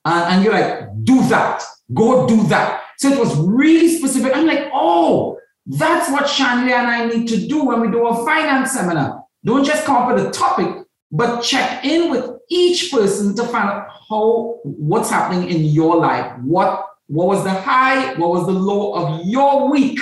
And, 0.06 0.34
and 0.34 0.44
you're 0.44 0.54
like, 0.54 0.88
do 1.04 1.22
that. 1.28 1.62
Go 1.92 2.26
do 2.26 2.42
that. 2.44 2.84
So 2.96 3.12
it 3.12 3.18
was 3.18 3.36
really 3.36 3.94
specific. 3.96 4.34
I'm 4.34 4.46
like, 4.46 4.70
oh, 4.72 5.38
that's 5.66 6.10
what 6.10 6.28
Shanley 6.28 6.72
and 6.72 6.86
I 6.86 7.06
need 7.06 7.28
to 7.28 7.46
do 7.46 7.64
when 7.64 7.80
we 7.80 7.90
do 7.90 8.06
a 8.06 8.24
finance 8.24 8.72
seminar. 8.72 9.24
Don't 9.44 9.64
just 9.64 9.84
come 9.84 9.96
up 9.96 10.14
with 10.14 10.26
a 10.26 10.30
topic, 10.30 10.86
but 11.12 11.42
check 11.42 11.84
in 11.84 12.10
with 12.10 12.30
each 12.48 12.90
person 12.90 13.36
to 13.36 13.42
find 13.44 13.68
out 13.68 13.88
how 14.08 14.60
what's 14.64 15.10
happening 15.10 15.50
in 15.50 15.64
your 15.64 15.96
life. 15.96 16.32
What 16.40 16.86
what 17.08 17.26
was 17.26 17.44
the 17.44 17.50
high? 17.50 18.14
What 18.14 18.30
was 18.30 18.46
the 18.46 18.52
low 18.52 18.94
of 18.94 19.24
your 19.24 19.70
week? 19.70 19.98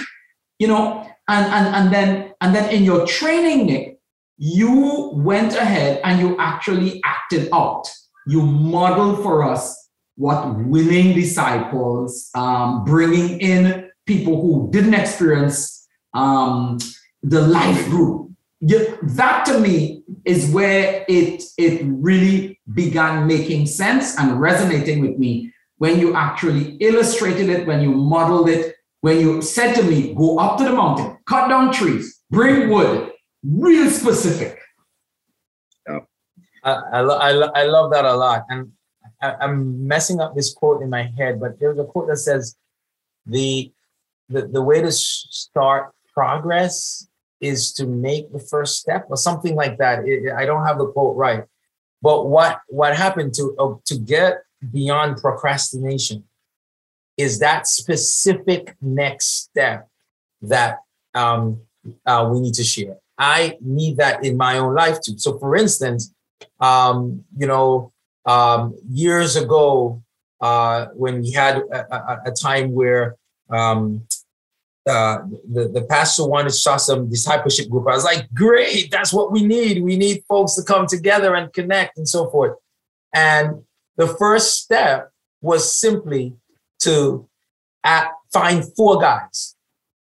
You 0.59 0.69
know, 0.69 1.07
and 1.29 1.47
and 1.47 1.75
and 1.75 1.95
then 1.95 2.33
and 2.41 2.55
then 2.55 2.73
in 2.73 2.85
your 2.85 3.07
training, 3.07 3.67
Nick, 3.67 3.99
you 4.37 5.11
went 5.15 5.55
ahead 5.55 6.01
and 6.05 6.21
you 6.21 6.37
actually 6.39 7.01
acted 7.05 7.49
out. 7.53 7.85
You 8.27 8.43
modeled 8.43 9.23
for 9.23 9.43
us 9.43 9.89
what 10.17 10.57
winning 10.67 11.15
disciples, 11.15 12.31
um, 12.35 12.85
bringing 12.85 13.41
in 13.41 13.91
people 14.07 14.41
who 14.41 14.71
didn't 14.71 14.95
experience 14.95 15.87
um, 16.15 16.79
the 17.23 17.41
life 17.41 17.85
group. 17.87 18.31
That 18.61 19.45
to 19.47 19.61
me 19.61 20.05
is 20.25 20.51
where 20.51 21.05
it 21.07 21.43
it 21.59 21.83
really 21.85 22.61
began 22.73 23.27
making 23.27 23.67
sense 23.67 24.19
and 24.19 24.41
resonating 24.41 25.01
with 25.01 25.19
me 25.19 25.53
when 25.79 25.99
you 25.99 26.15
actually 26.15 26.77
illustrated 26.77 27.49
it, 27.49 27.67
when 27.67 27.81
you 27.81 27.93
modeled 27.93 28.49
it, 28.49 28.77
when 29.01 29.21
you 29.21 29.43
said 29.43 29.75
to 29.75 29.83
me, 29.83 30.15
"Go 30.15 30.39
up 30.39 30.59
to 30.59 30.65
the 30.65 30.73
mountain, 30.73 31.19
cut 31.27 31.49
down 31.49 31.73
trees, 31.73 32.23
bring 32.31 32.71
wood," 32.71 33.13
real 33.43 33.91
specific. 33.91 34.59
Yeah. 35.89 36.01
I, 36.63 36.73
I, 36.73 37.01
I, 37.01 37.31
I 37.31 37.65
love 37.65 37.93
that 37.93 38.05
a 38.05 38.15
lot. 38.15 38.45
And 38.49 38.73
I, 39.21 39.45
am 39.45 39.87
messing 39.87 40.21
up 40.21 40.35
this 40.35 40.53
quote 40.53 40.83
in 40.83 40.91
my 40.91 41.11
head, 41.17 41.41
but 41.41 41.59
there's 41.59 41.79
a 41.79 41.85
quote 41.85 42.09
that 42.09 42.19
says 42.19 42.57
the 43.27 43.73
the, 44.29 44.47
the 44.47 44.63
way 44.63 44.81
to 44.81 44.91
start 44.91 45.93
progress 46.15 47.07
is 47.41 47.73
to 47.75 47.87
make 47.87 48.33
the 48.33 48.39
first 48.39 48.79
step 48.79 49.07
or 49.11 49.17
something 49.17 49.55
like 49.55 49.77
that. 49.79 50.07
It, 50.07 50.33
I 50.33 50.47
don't 50.47 50.67
have 50.67 50.79
the 50.79 50.87
quote 50.87 51.17
right, 51.17 51.45
but 52.01 52.29
what 52.29 52.61
what 52.69 52.97
happened 52.97 53.35
to 53.35 53.55
uh, 53.59 53.75
to 53.87 53.99
get 53.99 54.39
beyond 54.73 55.19
procrastination 55.19 56.25
is 57.17 57.39
that 57.39 57.67
specific 57.67 58.77
next 58.81 59.45
step 59.45 59.89
that 60.43 60.79
um, 61.15 61.61
uh, 62.07 62.29
we 62.31 62.41
need 62.41 62.55
to 62.55 62.65
share. 62.65 62.97
I 63.17 63.57
need 63.61 63.99
that 63.99 64.25
in 64.25 64.37
my 64.37 64.59
own 64.59 64.75
life 64.75 65.01
too. 65.01 65.19
So, 65.19 65.39
for 65.39 65.55
instance, 65.57 66.13
um, 66.61 67.25
you 67.37 67.47
know, 67.47 67.93
um, 68.27 68.77
years 68.89 69.37
ago 69.37 70.03
uh, 70.41 70.87
when 70.95 71.23
we 71.23 71.31
had 71.31 71.59
a, 71.59 71.95
a, 71.95 72.23
a 72.27 72.31
time 72.33 72.73
where 72.73 73.17
um, 73.51 74.07
uh, 74.87 75.19
the, 75.51 75.69
the 75.69 75.87
pastor 75.89 76.27
wanted 76.27 76.51
to 76.51 76.55
start 76.55 76.81
some 76.81 77.09
discipleship 77.09 77.71
group. 77.71 77.89
I 77.89 77.95
was 77.95 78.05
like, 78.05 78.29
great, 78.35 78.91
that's 78.91 79.13
what 79.13 79.33
we 79.33 79.45
need. 79.45 79.83
We 79.83 79.97
need 79.97 80.23
folks 80.29 80.55
to 80.57 80.63
come 80.63 80.87
together 80.87 81.35
and 81.35 81.53
connect 81.53 81.97
and 81.97 82.09
so 82.09 82.29
forth. 82.31 82.57
And 83.15 83.63
the 83.97 84.09
first 84.09 84.63
step 84.63 85.11
was 85.41 85.77
simply 85.77 86.35
to 86.81 87.29
at, 87.85 88.11
find 88.33 88.65
four 88.75 89.01
guys 89.01 89.57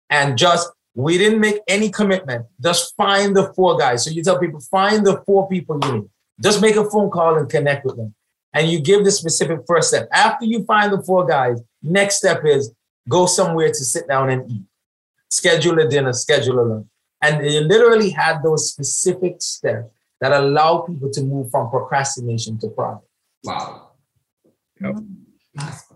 and 0.09 0.37
just 0.37 0.69
we 0.95 1.17
didn't 1.17 1.39
make 1.39 1.59
any 1.67 1.89
commitment. 1.89 2.45
Just 2.61 2.95
find 2.95 3.35
the 3.35 3.51
four 3.53 3.77
guys. 3.77 4.05
So 4.05 4.11
you 4.11 4.23
tell 4.23 4.39
people, 4.39 4.59
find 4.59 5.05
the 5.05 5.21
four 5.25 5.47
people 5.49 5.79
you 5.83 5.93
need. 5.93 6.09
Just 6.41 6.61
make 6.61 6.75
a 6.75 6.89
phone 6.89 7.09
call 7.09 7.37
and 7.37 7.49
connect 7.49 7.85
with 7.85 7.97
them. 7.97 8.13
And 8.53 8.69
you 8.69 8.79
give 8.79 9.03
the 9.03 9.11
specific 9.11 9.61
first 9.67 9.89
step. 9.89 10.07
After 10.11 10.45
you 10.45 10.63
find 10.65 10.93
the 10.93 11.01
four 11.01 11.25
guys, 11.25 11.59
next 11.81 12.17
step 12.17 12.45
is 12.45 12.71
go 13.09 13.25
somewhere 13.25 13.69
to 13.69 13.73
sit 13.73 14.07
down 14.07 14.29
and 14.29 14.49
eat. 14.51 14.61
Schedule 15.29 15.79
a 15.79 15.87
dinner, 15.87 16.13
schedule 16.13 16.59
a 16.59 16.61
lunch. 16.61 16.87
And 17.21 17.43
you 17.51 17.61
literally 17.61 18.11
had 18.11 18.43
those 18.43 18.69
specific 18.69 19.41
steps 19.41 19.89
that 20.21 20.31
allow 20.31 20.79
people 20.81 21.09
to 21.11 21.21
move 21.23 21.49
from 21.49 21.69
procrastination 21.69 22.59
to 22.59 22.67
progress. 22.67 23.03
Wow. 23.43 23.82
Yep. 24.83 24.95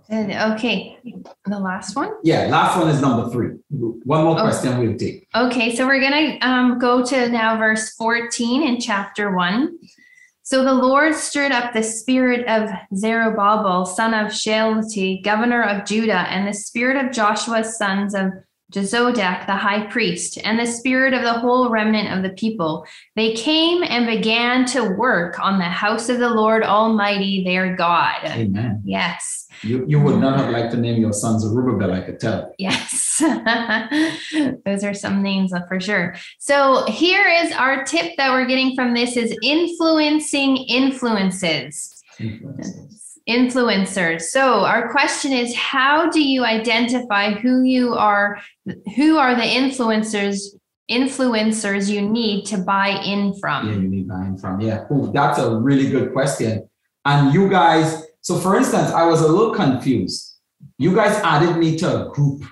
And, 0.09 0.53
okay, 0.53 0.97
the 1.45 1.59
last 1.59 1.95
one. 1.95 2.11
Yeah, 2.23 2.45
last 2.45 2.77
one 2.77 2.89
is 2.89 3.01
number 3.01 3.29
three. 3.29 3.57
One 3.69 4.23
more 4.23 4.39
Oh. 4.39 4.43
question 4.43 4.77
we'll 4.79 4.97
take. 4.97 5.27
Okay, 5.35 5.75
so 5.75 5.85
we're 5.85 5.99
gonna 5.99 6.37
um, 6.41 6.79
go 6.79 7.03
to 7.03 7.29
now 7.29 7.57
verse 7.57 7.93
14 7.95 8.63
in 8.63 8.79
chapter 8.79 9.35
1. 9.35 9.77
So 10.43 10.63
the 10.63 10.73
Lord 10.73 11.13
stirred 11.13 11.51
up 11.51 11.73
the 11.73 11.83
spirit 11.83 12.47
of 12.47 12.69
Zerubbabel, 12.95 13.85
son 13.85 14.13
of 14.13 14.31
Shealtiel, 14.33 15.21
governor 15.21 15.61
of 15.63 15.85
Judah, 15.85 16.19
and 16.29 16.47
the 16.47 16.53
spirit 16.53 17.03
of 17.03 17.11
Joshua's 17.11 17.77
sons 17.77 18.15
of 18.15 18.31
Jozadak, 18.73 19.45
the 19.45 19.55
high 19.55 19.85
priest, 19.87 20.37
and 20.43 20.59
the 20.59 20.65
spirit 20.65 21.13
of 21.13 21.21
the 21.21 21.33
whole 21.33 21.69
remnant 21.69 22.15
of 22.15 22.21
the 22.21 22.35
people. 22.35 22.85
They 23.15 23.33
came 23.33 23.81
and 23.83 24.05
began 24.05 24.65
to 24.67 24.89
work 24.89 25.39
on 25.39 25.57
the 25.57 25.65
house 25.65 26.09
of 26.09 26.19
the 26.19 26.29
Lord 26.29 26.63
Almighty, 26.63 27.45
their 27.45 27.75
God. 27.75 28.25
Amen. 28.25 28.81
Yes. 28.83 29.47
You, 29.63 29.85
you 29.87 30.01
would 30.01 30.19
not 30.19 30.37
have 30.37 30.49
liked 30.49 30.71
to 30.73 30.77
name 30.77 30.99
your 30.99 31.13
son 31.13 31.39
Zerubbabel, 31.39 31.93
I 31.93 32.01
could 32.01 32.19
tell. 32.19 32.53
Yes. 32.57 33.17
Those 34.65 34.83
are 34.83 34.93
some 34.93 35.23
names 35.23 35.53
uh, 35.53 35.65
for 35.67 35.79
sure. 35.79 36.15
So 36.37 36.85
here 36.87 37.25
is 37.27 37.51
our 37.53 37.83
tip 37.85 38.17
that 38.17 38.31
we're 38.31 38.45
getting 38.45 38.75
from 38.75 38.93
this 38.93 39.15
is 39.15 39.35
influencing 39.41 40.57
influences. 40.57 42.03
Influencers. 43.27 44.21
So 44.21 44.65
our 44.65 44.89
question 44.89 45.33
is 45.33 45.53
how 45.55 46.09
do 46.09 46.21
you 46.21 46.45
identify 46.45 47.31
who 47.31 47.63
you 47.63 47.93
are 47.93 48.39
who 48.95 49.17
are 49.17 49.35
the 49.35 49.41
influencers 49.41 50.39
influencers 50.89 51.89
you 51.89 52.01
need 52.01 52.45
to 52.45 52.57
buy 52.57 52.89
in 53.03 53.33
from? 53.39 53.67
Yeah, 53.67 53.75
you 53.75 53.87
need 53.87 54.07
buying 54.07 54.37
from. 54.37 54.61
Yeah. 54.61 54.85
Ooh, 54.91 55.11
that's 55.13 55.39
a 55.39 55.55
really 55.55 55.89
good 55.89 56.13
question. 56.13 56.69
And 57.05 57.33
you 57.33 57.49
guys, 57.49 58.03
so 58.21 58.37
for 58.37 58.55
instance, 58.55 58.91
I 58.91 59.05
was 59.05 59.21
a 59.21 59.27
little 59.27 59.53
confused. 59.53 60.35
You 60.77 60.95
guys 60.95 61.15
added 61.23 61.57
me 61.57 61.77
to 61.77 62.07
a 62.07 62.09
group 62.11 62.43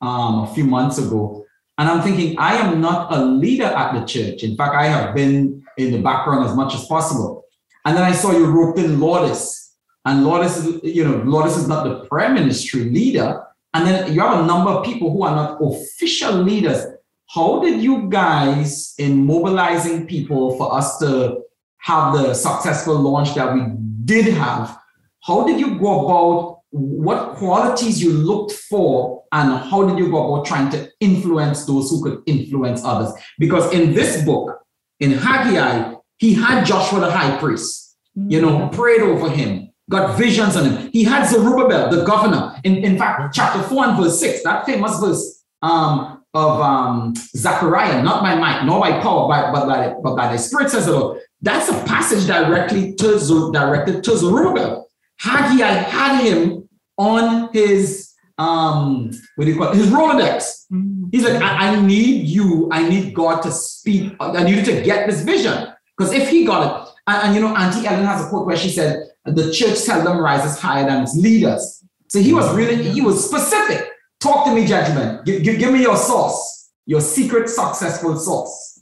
um, 0.00 0.44
a 0.44 0.54
few 0.54 0.64
months 0.64 0.98
ago, 0.98 1.44
and 1.78 1.88
I'm 1.88 2.02
thinking 2.02 2.38
I 2.38 2.56
am 2.56 2.80
not 2.80 3.12
a 3.12 3.24
leader 3.24 3.64
at 3.64 3.92
the 3.98 4.04
church. 4.04 4.42
In 4.42 4.56
fact, 4.56 4.74
I 4.74 4.86
have 4.86 5.14
been 5.14 5.64
in 5.76 5.92
the 5.92 6.02
background 6.02 6.48
as 6.48 6.54
much 6.54 6.74
as 6.74 6.84
possible. 6.86 7.44
And 7.84 7.96
then 7.96 8.04
I 8.04 8.12
saw 8.12 8.32
you 8.32 8.46
roped 8.46 8.78
in 8.78 9.00
Lourdes, 9.00 9.61
and 10.04 10.24
Lourdes, 10.24 10.56
is, 10.56 10.80
you 10.82 11.04
know, 11.04 11.22
Lourdes 11.24 11.56
is 11.56 11.68
not 11.68 11.84
the 11.84 12.06
prime 12.06 12.34
ministry 12.34 12.84
leader. 12.84 13.44
And 13.74 13.86
then 13.86 14.12
you 14.12 14.20
have 14.20 14.40
a 14.40 14.46
number 14.46 14.70
of 14.70 14.84
people 14.84 15.10
who 15.10 15.22
are 15.22 15.34
not 15.34 15.58
official 15.62 16.34
leaders. 16.34 16.84
How 17.30 17.60
did 17.60 17.82
you 17.82 18.10
guys, 18.10 18.94
in 18.98 19.24
mobilizing 19.24 20.06
people 20.06 20.56
for 20.58 20.74
us 20.74 20.98
to 20.98 21.42
have 21.78 22.12
the 22.14 22.34
successful 22.34 22.94
launch 22.94 23.34
that 23.34 23.54
we 23.54 23.62
did 24.04 24.34
have, 24.34 24.78
how 25.22 25.46
did 25.46 25.58
you 25.58 25.78
go 25.78 26.04
about 26.04 26.60
what 26.70 27.36
qualities 27.36 28.02
you 28.02 28.12
looked 28.12 28.52
for 28.52 29.24
and 29.32 29.58
how 29.70 29.88
did 29.88 29.98
you 29.98 30.10
go 30.10 30.34
about 30.34 30.46
trying 30.46 30.70
to 30.70 30.90
influence 31.00 31.64
those 31.64 31.90
who 31.90 32.02
could 32.02 32.22
influence 32.26 32.82
others? 32.84 33.12
Because 33.38 33.72
in 33.72 33.94
this 33.94 34.22
book, 34.24 34.58
in 35.00 35.12
Haggai, 35.12 35.94
he 36.18 36.34
had 36.34 36.64
Joshua 36.64 37.00
the 37.00 37.10
high 37.10 37.36
priest, 37.38 37.96
you 38.14 38.40
know, 38.40 38.58
mm-hmm. 38.58 38.74
prayed 38.74 39.00
over 39.00 39.28
him, 39.28 39.71
got 39.90 40.16
visions 40.18 40.56
on 40.56 40.70
him. 40.70 40.90
He 40.92 41.04
had 41.04 41.26
Zerubbabel, 41.26 41.90
the 41.90 42.04
governor. 42.04 42.58
In, 42.64 42.76
in 42.76 42.98
fact, 42.98 43.34
chapter 43.34 43.62
4 43.62 43.84
and 43.86 44.02
verse 44.02 44.18
6, 44.20 44.42
that 44.44 44.66
famous 44.66 44.98
verse 45.00 45.44
um, 45.62 46.24
of 46.34 46.60
um, 46.60 47.14
Zechariah, 47.36 48.02
not 48.02 48.22
by 48.22 48.34
might, 48.34 48.64
nor 48.64 48.80
by 48.80 49.00
power, 49.00 49.28
but, 49.28 49.52
but, 49.52 49.66
by, 49.66 49.94
but 50.02 50.16
by 50.16 50.32
the 50.32 50.38
Spirit, 50.38 50.70
says 50.70 50.88
it 50.88 50.94
all. 50.94 51.18
That's 51.40 51.68
a 51.68 51.84
passage 51.84 52.26
directly 52.26 52.94
to 52.94 53.50
directed 53.52 54.04
to 54.04 54.16
Zerubbabel. 54.16 54.88
Haggai 55.18 55.72
had 55.72 56.22
him 56.22 56.68
on 56.96 57.52
his 57.52 58.12
um 58.38 59.10
what 59.36 59.44
do 59.44 59.50
you 59.50 59.58
call 59.58 59.72
it? 59.72 59.76
His 59.76 59.88
Rolodex. 59.88 60.64
He's 61.12 61.24
like, 61.24 61.42
I, 61.42 61.68
I 61.68 61.80
need 61.80 62.26
you, 62.26 62.68
I 62.72 62.88
need 62.88 63.14
God 63.14 63.42
to 63.42 63.52
speak, 63.52 64.14
I 64.20 64.42
need 64.44 64.56
you 64.56 64.74
to 64.74 64.82
get 64.82 65.06
this 65.06 65.22
vision. 65.22 65.68
Because 65.96 66.12
if 66.12 66.28
he 66.30 66.44
got 66.44 66.88
it, 66.88 66.92
and, 67.06 67.26
and 67.26 67.34
you 67.34 67.40
know, 67.42 67.54
Auntie 67.54 67.86
Ellen 67.86 68.06
has 68.06 68.24
a 68.24 68.28
quote 68.28 68.46
where 68.46 68.56
she 68.56 68.70
said, 68.70 69.08
the 69.24 69.52
church 69.52 69.76
seldom 69.76 70.18
rises 70.18 70.58
higher 70.58 70.86
than 70.86 71.02
its 71.02 71.16
leaders. 71.16 71.84
So 72.08 72.20
he 72.20 72.32
was 72.32 72.52
really, 72.54 72.90
he 72.90 73.00
was 73.00 73.24
specific. 73.24 73.88
Talk 74.20 74.44
to 74.46 74.54
me, 74.54 74.66
gentlemen. 74.66 75.20
Give, 75.24 75.42
give, 75.42 75.58
give 75.58 75.72
me 75.72 75.82
your 75.82 75.96
sauce, 75.96 76.70
your 76.86 77.00
secret 77.00 77.48
successful 77.48 78.16
sauce. 78.18 78.80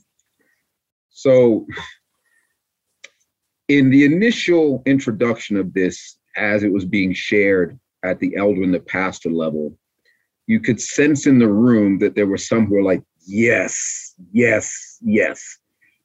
So, 1.09 1.65
in 3.67 3.89
the 3.89 4.05
initial 4.05 4.83
introduction 4.85 5.55
of 5.55 5.73
this, 5.73 6.17
as 6.35 6.63
it 6.63 6.71
was 6.71 6.85
being 6.85 7.13
shared 7.13 7.79
at 8.03 8.19
the 8.19 8.35
elder 8.35 8.63
and 8.63 8.73
the 8.73 8.79
pastor 8.79 9.29
level, 9.29 9.77
you 10.47 10.59
could 10.59 10.81
sense 10.81 11.27
in 11.27 11.39
the 11.39 11.47
room 11.47 11.99
that 11.99 12.15
there 12.15 12.27
were 12.27 12.37
some 12.37 12.65
who 12.65 12.75
were 12.75 12.83
like, 12.83 13.03
yes, 13.25 14.13
yes, 14.31 14.97
yes. 15.01 15.57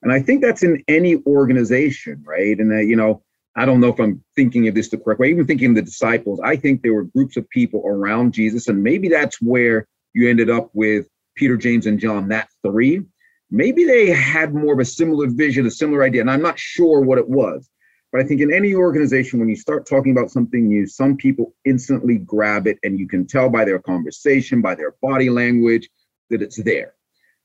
And 0.03 0.12
I 0.12 0.20
think 0.20 0.42
that's 0.42 0.62
in 0.62 0.85
any 0.88 1.16
organization, 1.27 2.22
right? 2.25 2.59
And, 2.59 2.72
uh, 2.72 2.77
you 2.77 2.94
know, 2.94 3.22
I 3.57 3.64
don't 3.64 3.81
know 3.81 3.88
if 3.88 3.99
I'm 3.99 4.23
thinking 4.35 4.69
of 4.69 4.75
this 4.75 4.90
the 4.90 4.99
correct 4.99 5.21
way, 5.21 5.31
even 5.31 5.47
thinking 5.47 5.71
of 5.71 5.77
the 5.77 5.83
disciples, 5.83 6.40
I 6.45 6.57
think 6.57 6.83
there 6.83 6.95
were 6.95 7.05
groups 7.05 7.37
of 7.37 7.49
people 7.51 7.83
around 7.87 8.35
Jesus. 8.35 8.69
And 8.69 8.83
maybe 8.83 9.09
that's 9.09 9.40
where 9.40 9.87
you 10.12 10.29
ended 10.29 10.51
up 10.51 10.71
with 10.75 11.07
Peter, 11.37 11.57
James, 11.57 11.87
and 11.87 11.99
John, 11.99 12.29
that 12.29 12.49
three 12.62 13.03
maybe 13.51 13.85
they 13.85 14.11
had 14.11 14.55
more 14.55 14.75
of 14.75 14.81
a 14.81 14.85
similar 14.85 15.29
vision, 15.29 15.66
a 15.66 15.71
similar 15.71 16.03
idea, 16.03 16.21
and 16.21 16.31
I'm 16.31 16.42
not 16.42 16.59
sure 16.59 17.01
what 17.01 17.19
it 17.19 17.29
was. 17.29 17.69
But 18.12 18.21
I 18.21 18.25
think 18.25 18.40
in 18.40 18.53
any 18.53 18.75
organization, 18.75 19.40
when 19.40 19.49
you 19.49 19.57
start 19.57 19.87
talking 19.87 20.12
about 20.12 20.31
something 20.31 20.69
new, 20.69 20.87
some 20.87 21.16
people 21.16 21.55
instantly 21.64 22.19
grab 22.19 22.66
it, 22.66 22.79
and 22.83 22.99
you 22.99 23.09
can 23.09 23.27
tell 23.27 23.49
by 23.49 23.64
their 23.64 23.79
conversation, 23.79 24.62
by 24.62 24.75
their 24.75 24.95
body 25.03 25.29
language, 25.29 25.88
that 26.31 26.42
it's 26.42 26.62
there. 26.62 26.95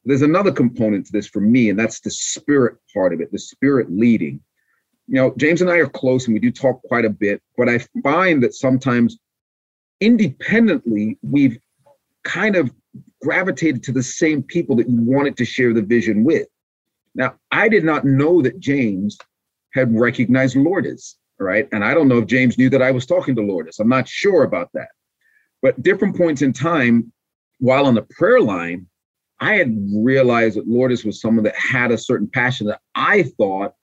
There's 0.05 0.21
another 0.21 0.51
component 0.51 1.05
to 1.07 1.11
this 1.11 1.27
for 1.27 1.41
me, 1.41 1.69
and 1.69 1.77
that's 1.77 1.99
the 1.99 2.11
spirit 2.11 2.77
part 2.93 3.13
of 3.13 3.21
it, 3.21 3.31
the 3.31 3.39
spirit 3.39 3.91
leading. 3.91 4.41
You 5.11 5.17
know, 5.17 5.33
James 5.35 5.59
and 5.59 5.69
I 5.69 5.75
are 5.75 5.89
close, 5.89 6.25
and 6.25 6.33
we 6.33 6.39
do 6.39 6.51
talk 6.51 6.81
quite 6.83 7.03
a 7.03 7.09
bit, 7.09 7.41
but 7.57 7.67
I 7.67 7.79
find 8.01 8.41
that 8.43 8.53
sometimes 8.53 9.19
independently, 9.99 11.17
we've 11.21 11.59
kind 12.23 12.55
of 12.55 12.71
gravitated 13.21 13.83
to 13.83 13.91
the 13.91 14.01
same 14.01 14.41
people 14.41 14.73
that 14.77 14.87
you 14.87 15.01
wanted 15.01 15.35
to 15.35 15.43
share 15.43 15.73
the 15.73 15.81
vision 15.81 16.23
with. 16.23 16.47
Now, 17.13 17.35
I 17.51 17.67
did 17.67 17.83
not 17.83 18.05
know 18.05 18.41
that 18.41 18.61
James 18.61 19.17
had 19.73 19.93
recognized 19.93 20.55
Lourdes, 20.55 21.17
right? 21.39 21.67
And 21.73 21.83
I 21.83 21.93
don't 21.93 22.07
know 22.07 22.19
if 22.19 22.27
James 22.27 22.57
knew 22.57 22.69
that 22.69 22.81
I 22.81 22.91
was 22.91 23.05
talking 23.05 23.35
to 23.35 23.41
Lourdes. 23.41 23.79
I'm 23.79 23.89
not 23.89 24.07
sure 24.07 24.43
about 24.43 24.69
that. 24.75 24.91
But 25.61 25.83
different 25.83 26.15
points 26.15 26.41
in 26.41 26.53
time, 26.53 27.11
while 27.59 27.85
on 27.85 27.95
the 27.95 28.07
prayer 28.17 28.39
line, 28.39 28.87
I 29.41 29.55
had 29.55 29.75
realized 29.93 30.55
that 30.55 30.69
Lourdes 30.69 31.03
was 31.03 31.19
someone 31.19 31.43
that 31.43 31.55
had 31.57 31.91
a 31.91 31.97
certain 31.97 32.29
passion 32.29 32.67
that 32.67 32.79
I 32.95 33.23
thought 33.23 33.73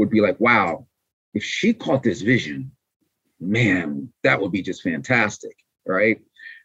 would 0.00 0.10
be 0.10 0.20
like, 0.22 0.40
wow, 0.40 0.86
if 1.34 1.44
she 1.44 1.72
caught 1.74 2.02
this 2.02 2.22
vision, 2.22 2.72
man, 3.38 4.10
that 4.24 4.40
would 4.40 4.50
be 4.50 4.62
just 4.62 4.82
fantastic, 4.82 5.54
right? 5.86 6.18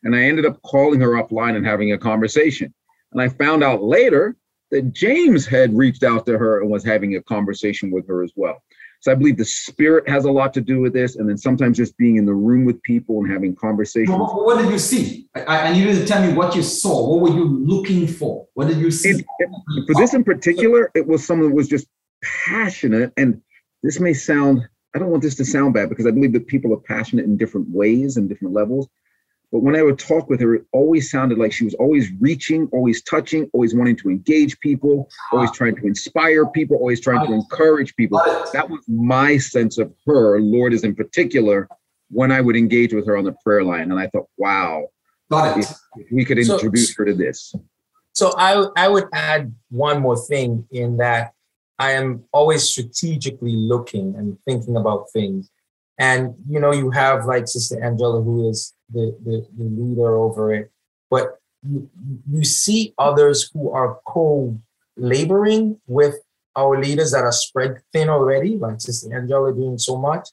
And 0.04 0.16
I 0.16 0.22
ended 0.24 0.46
up 0.46 0.62
calling 0.62 1.02
her 1.02 1.10
offline 1.22 1.56
and 1.58 1.66
having 1.66 1.92
a 1.92 1.98
conversation. 1.98 2.74
And 3.12 3.22
I 3.22 3.28
found 3.28 3.62
out 3.62 3.84
later 3.84 4.38
that 4.72 4.94
James 4.94 5.46
had 5.46 5.78
reached 5.78 6.04
out 6.04 6.26
to 6.28 6.38
her 6.38 6.62
and 6.62 6.70
was 6.70 6.84
having 6.84 7.18
a 7.18 7.22
conversation 7.24 7.92
with 7.92 8.08
her 8.08 8.24
as 8.24 8.32
well. 8.38 8.64
So 9.02 9.12
I 9.12 9.16
believe 9.16 9.38
the 9.38 9.46
spirit 9.46 10.08
has 10.10 10.24
a 10.26 10.32
lot 10.32 10.54
to 10.54 10.62
do 10.62 10.80
with 10.80 10.94
this. 10.94 11.18
And 11.18 11.30
then 11.30 11.38
sometimes 11.38 11.76
just 11.78 11.96
being 11.98 12.16
in 12.16 12.26
the 12.26 12.34
room 12.34 12.64
with 12.66 12.82
people 12.84 13.20
and 13.20 13.30
having 13.32 13.54
conversations. 13.56 14.18
What, 14.18 14.46
what 14.46 14.62
did 14.62 14.72
you 14.72 14.80
see? 14.80 15.28
I, 15.36 15.42
I 15.68 15.74
need 15.74 15.84
you 15.88 15.94
to 15.94 16.06
tell 16.06 16.26
me 16.26 16.34
what 16.34 16.56
you 16.56 16.64
saw. 16.64 17.08
What 17.10 17.20
were 17.30 17.38
you 17.38 17.44
looking 17.46 18.08
for? 18.08 18.48
What 18.54 18.70
did 18.70 18.78
you 18.78 18.90
see? 18.92 19.10
It- 19.10 19.26
it- 19.40 19.50
for 19.88 19.94
this 20.02 20.14
in 20.14 20.24
particular, 20.24 20.90
it 20.96 21.06
was 21.06 21.26
someone 21.26 21.50
that 21.50 21.56
was 21.56 21.68
just 21.68 21.88
passionate. 22.46 23.14
And 23.18 23.42
this 23.84 24.00
may 24.00 24.14
sound, 24.14 24.68
I 24.96 25.00
don't 25.00 25.10
want 25.10 25.24
this 25.24 25.36
to 25.36 25.46
sound 25.46 25.74
bad 25.74 25.90
because 25.90 26.06
I 26.08 26.12
believe 26.12 26.34
that 26.34 26.48
people 26.48 26.74
are 26.74 26.78
passionate 26.78 27.26
in 27.26 27.38
different 27.38 27.70
ways 27.70 28.18
and 28.18 28.28
different 28.30 28.54
levels. 28.54 28.88
But 29.52 29.60
when 29.60 29.76
I 29.76 29.84
would 29.84 30.00
talk 30.00 30.30
with 30.30 30.42
her, 30.42 30.56
it 30.56 30.66
always 30.74 31.10
sounded 31.12 31.38
like 31.38 31.54
she 31.54 31.64
was 31.66 31.76
always 31.76 32.10
reaching, 32.20 32.68
always 32.74 33.02
touching, 33.04 33.50
always 33.54 33.74
wanting 33.76 33.96
to 33.98 34.10
engage 34.10 34.60
people, 34.60 35.08
always 35.32 35.52
trying 35.52 35.76
to 35.78 35.86
inspire 35.86 36.46
people, 36.48 36.78
always 36.78 37.00
trying 37.00 37.26
to 37.28 37.32
encourage 37.32 37.96
people. 37.96 38.20
That 38.54 38.70
was 38.70 38.84
my 38.88 39.38
sense 39.38 39.78
of 39.78 39.94
her, 40.08 40.40
Lourdes 40.42 40.84
in 40.84 40.96
particular, 40.96 41.70
when 42.10 42.32
I 42.32 42.42
would 42.42 42.56
engage 42.56 42.94
with 42.94 43.06
her 43.08 43.16
on 43.16 43.24
the 43.24 43.36
prayer 43.44 43.64
line. 43.64 43.92
And 43.92 44.00
I 44.00 44.08
thought, 44.08 44.28
wow, 44.38 44.88
Got 45.30 45.60
it. 45.60 45.72
if 45.98 46.08
we 46.12 46.26
could 46.26 46.44
So- 46.44 46.56
introduce 46.56 46.94
her 46.96 47.06
to 47.06 47.14
this. 47.14 47.54
So 48.14 48.34
I 48.38 48.66
I 48.78 48.88
would 48.88 49.06
add 49.14 49.54
one 49.70 50.02
more 50.02 50.18
thing 50.18 50.66
in 50.72 50.98
that 50.98 51.34
I 51.78 51.92
am 51.92 52.24
always 52.32 52.64
strategically 52.64 53.56
looking 53.56 54.16
and 54.16 54.38
thinking 54.46 54.78
about 54.78 55.12
things. 55.12 55.50
And 55.98 56.36
you 56.50 56.60
know, 56.60 56.72
you 56.72 56.92
have 56.92 57.26
like 57.26 57.48
Sister 57.48 57.84
Angela, 57.84 58.22
who 58.22 58.50
is 58.50 58.74
the, 58.92 59.16
the, 59.24 59.46
the 59.58 59.64
leader 59.64 60.16
over 60.16 60.54
it, 60.54 60.72
but 61.10 61.40
you, 61.64 61.90
you 62.32 62.44
see 62.44 62.94
others 62.98 63.50
who 63.54 63.72
are 63.72 64.00
co-laboring 64.08 65.80
with 65.88 66.16
our 66.56 66.82
leaders 66.82 67.12
that 67.12 67.24
are 67.24 67.32
spread 67.32 67.82
thin 67.92 68.10
already, 68.10 68.58
like 68.58 68.80
Sister 68.80 69.16
Angela 69.16 69.54
doing 69.54 69.78
so 69.78 69.98
much. 69.98 70.30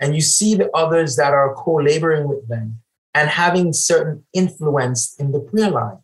And 0.00 0.14
you 0.14 0.20
see 0.20 0.54
the 0.54 0.70
others 0.76 1.16
that 1.16 1.32
are 1.32 1.54
co-laboring 1.54 2.26
with 2.26 2.48
them. 2.48 2.80
and 3.14 3.28
having 3.28 3.72
certain 3.72 4.24
influence 4.32 5.14
in 5.18 5.32
the 5.32 5.40
prayer 5.40 5.70
line. 5.70 5.98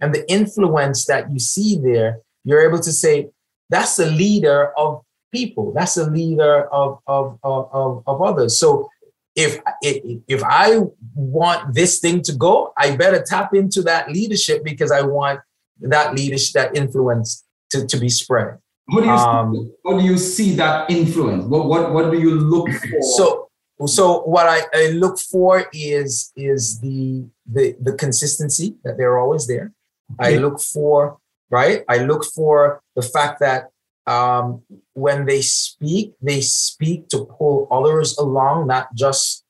And 0.00 0.14
the 0.14 0.30
influence 0.30 1.06
that 1.06 1.30
you 1.32 1.38
see 1.38 1.78
there, 1.78 2.20
you're 2.44 2.66
able 2.66 2.80
to 2.80 2.92
say, 2.92 3.30
that's 3.70 3.96
the 3.96 4.06
leader 4.06 4.72
of 4.76 5.02
people. 5.32 5.72
That's 5.72 5.94
the 5.94 6.10
leader 6.10 6.66
of, 6.72 7.00
of, 7.06 7.38
of, 7.42 8.02
of, 8.06 8.22
others. 8.22 8.58
So 8.58 8.88
if, 9.34 9.58
if 9.82 10.42
I 10.44 10.80
want 11.14 11.74
this 11.74 11.98
thing 11.98 12.22
to 12.22 12.32
go, 12.34 12.72
I 12.76 12.96
better 12.96 13.22
tap 13.22 13.54
into 13.54 13.82
that 13.82 14.10
leadership 14.10 14.62
because 14.64 14.92
I 14.92 15.02
want 15.02 15.40
that 15.80 16.14
leadership, 16.14 16.52
that 16.54 16.76
influence 16.76 17.44
to, 17.70 17.86
to 17.86 17.96
be 17.96 18.08
spread. 18.08 18.58
What 18.86 19.00
do 19.00 19.06
you 19.06 19.12
um, 19.12 19.54
see, 19.54 19.72
how 19.84 19.98
do 19.98 20.04
you 20.04 20.18
see 20.18 20.54
that 20.56 20.90
influence? 20.90 21.44
What 21.46 21.66
what 21.66 21.94
what 21.94 22.10
do 22.10 22.20
you 22.20 22.34
look 22.34 22.68
for? 22.68 23.02
So 23.16 23.48
so 23.86 24.20
what 24.22 24.46
I, 24.46 24.60
I 24.74 24.88
look 24.90 25.18
for 25.18 25.66
is 25.72 26.32
is 26.36 26.80
the 26.80 27.24
the 27.50 27.76
the 27.80 27.94
consistency 27.94 28.76
that 28.84 28.98
they're 28.98 29.18
always 29.18 29.46
there. 29.46 29.72
I 30.20 30.36
look 30.36 30.60
for 30.60 31.18
right. 31.50 31.84
I 31.88 31.98
look 31.98 32.24
for 32.24 32.82
the 32.96 33.02
fact 33.02 33.40
that 33.40 33.70
um, 34.06 34.62
when 34.92 35.26
they 35.26 35.40
speak, 35.40 36.12
they 36.20 36.40
speak 36.40 37.08
to 37.08 37.24
pull 37.24 37.68
others 37.70 38.16
along, 38.18 38.66
not 38.66 38.94
just 38.94 39.44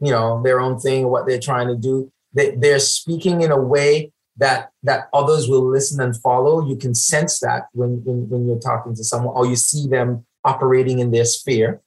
you 0.00 0.10
know 0.10 0.42
their 0.42 0.60
own 0.60 0.78
thing, 0.78 1.08
what 1.08 1.26
they're 1.26 1.40
trying 1.40 1.68
to 1.68 1.76
do. 1.76 2.10
They, 2.32 2.54
they're 2.54 2.78
speaking 2.78 3.42
in 3.42 3.50
a 3.50 3.60
way 3.60 4.12
that 4.36 4.70
that 4.82 5.08
others 5.12 5.48
will 5.48 5.68
listen 5.68 6.00
and 6.00 6.16
follow. 6.16 6.66
You 6.66 6.76
can 6.76 6.94
sense 6.94 7.40
that 7.40 7.66
when 7.72 8.02
when, 8.04 8.28
when 8.28 8.46
you're 8.46 8.58
talking 8.58 8.94
to 8.94 9.04
someone, 9.04 9.34
or 9.36 9.46
you 9.46 9.56
see 9.56 9.86
them 9.86 10.24
operating 10.44 10.98
in 10.98 11.10
their 11.10 11.26
sphere. 11.26 11.80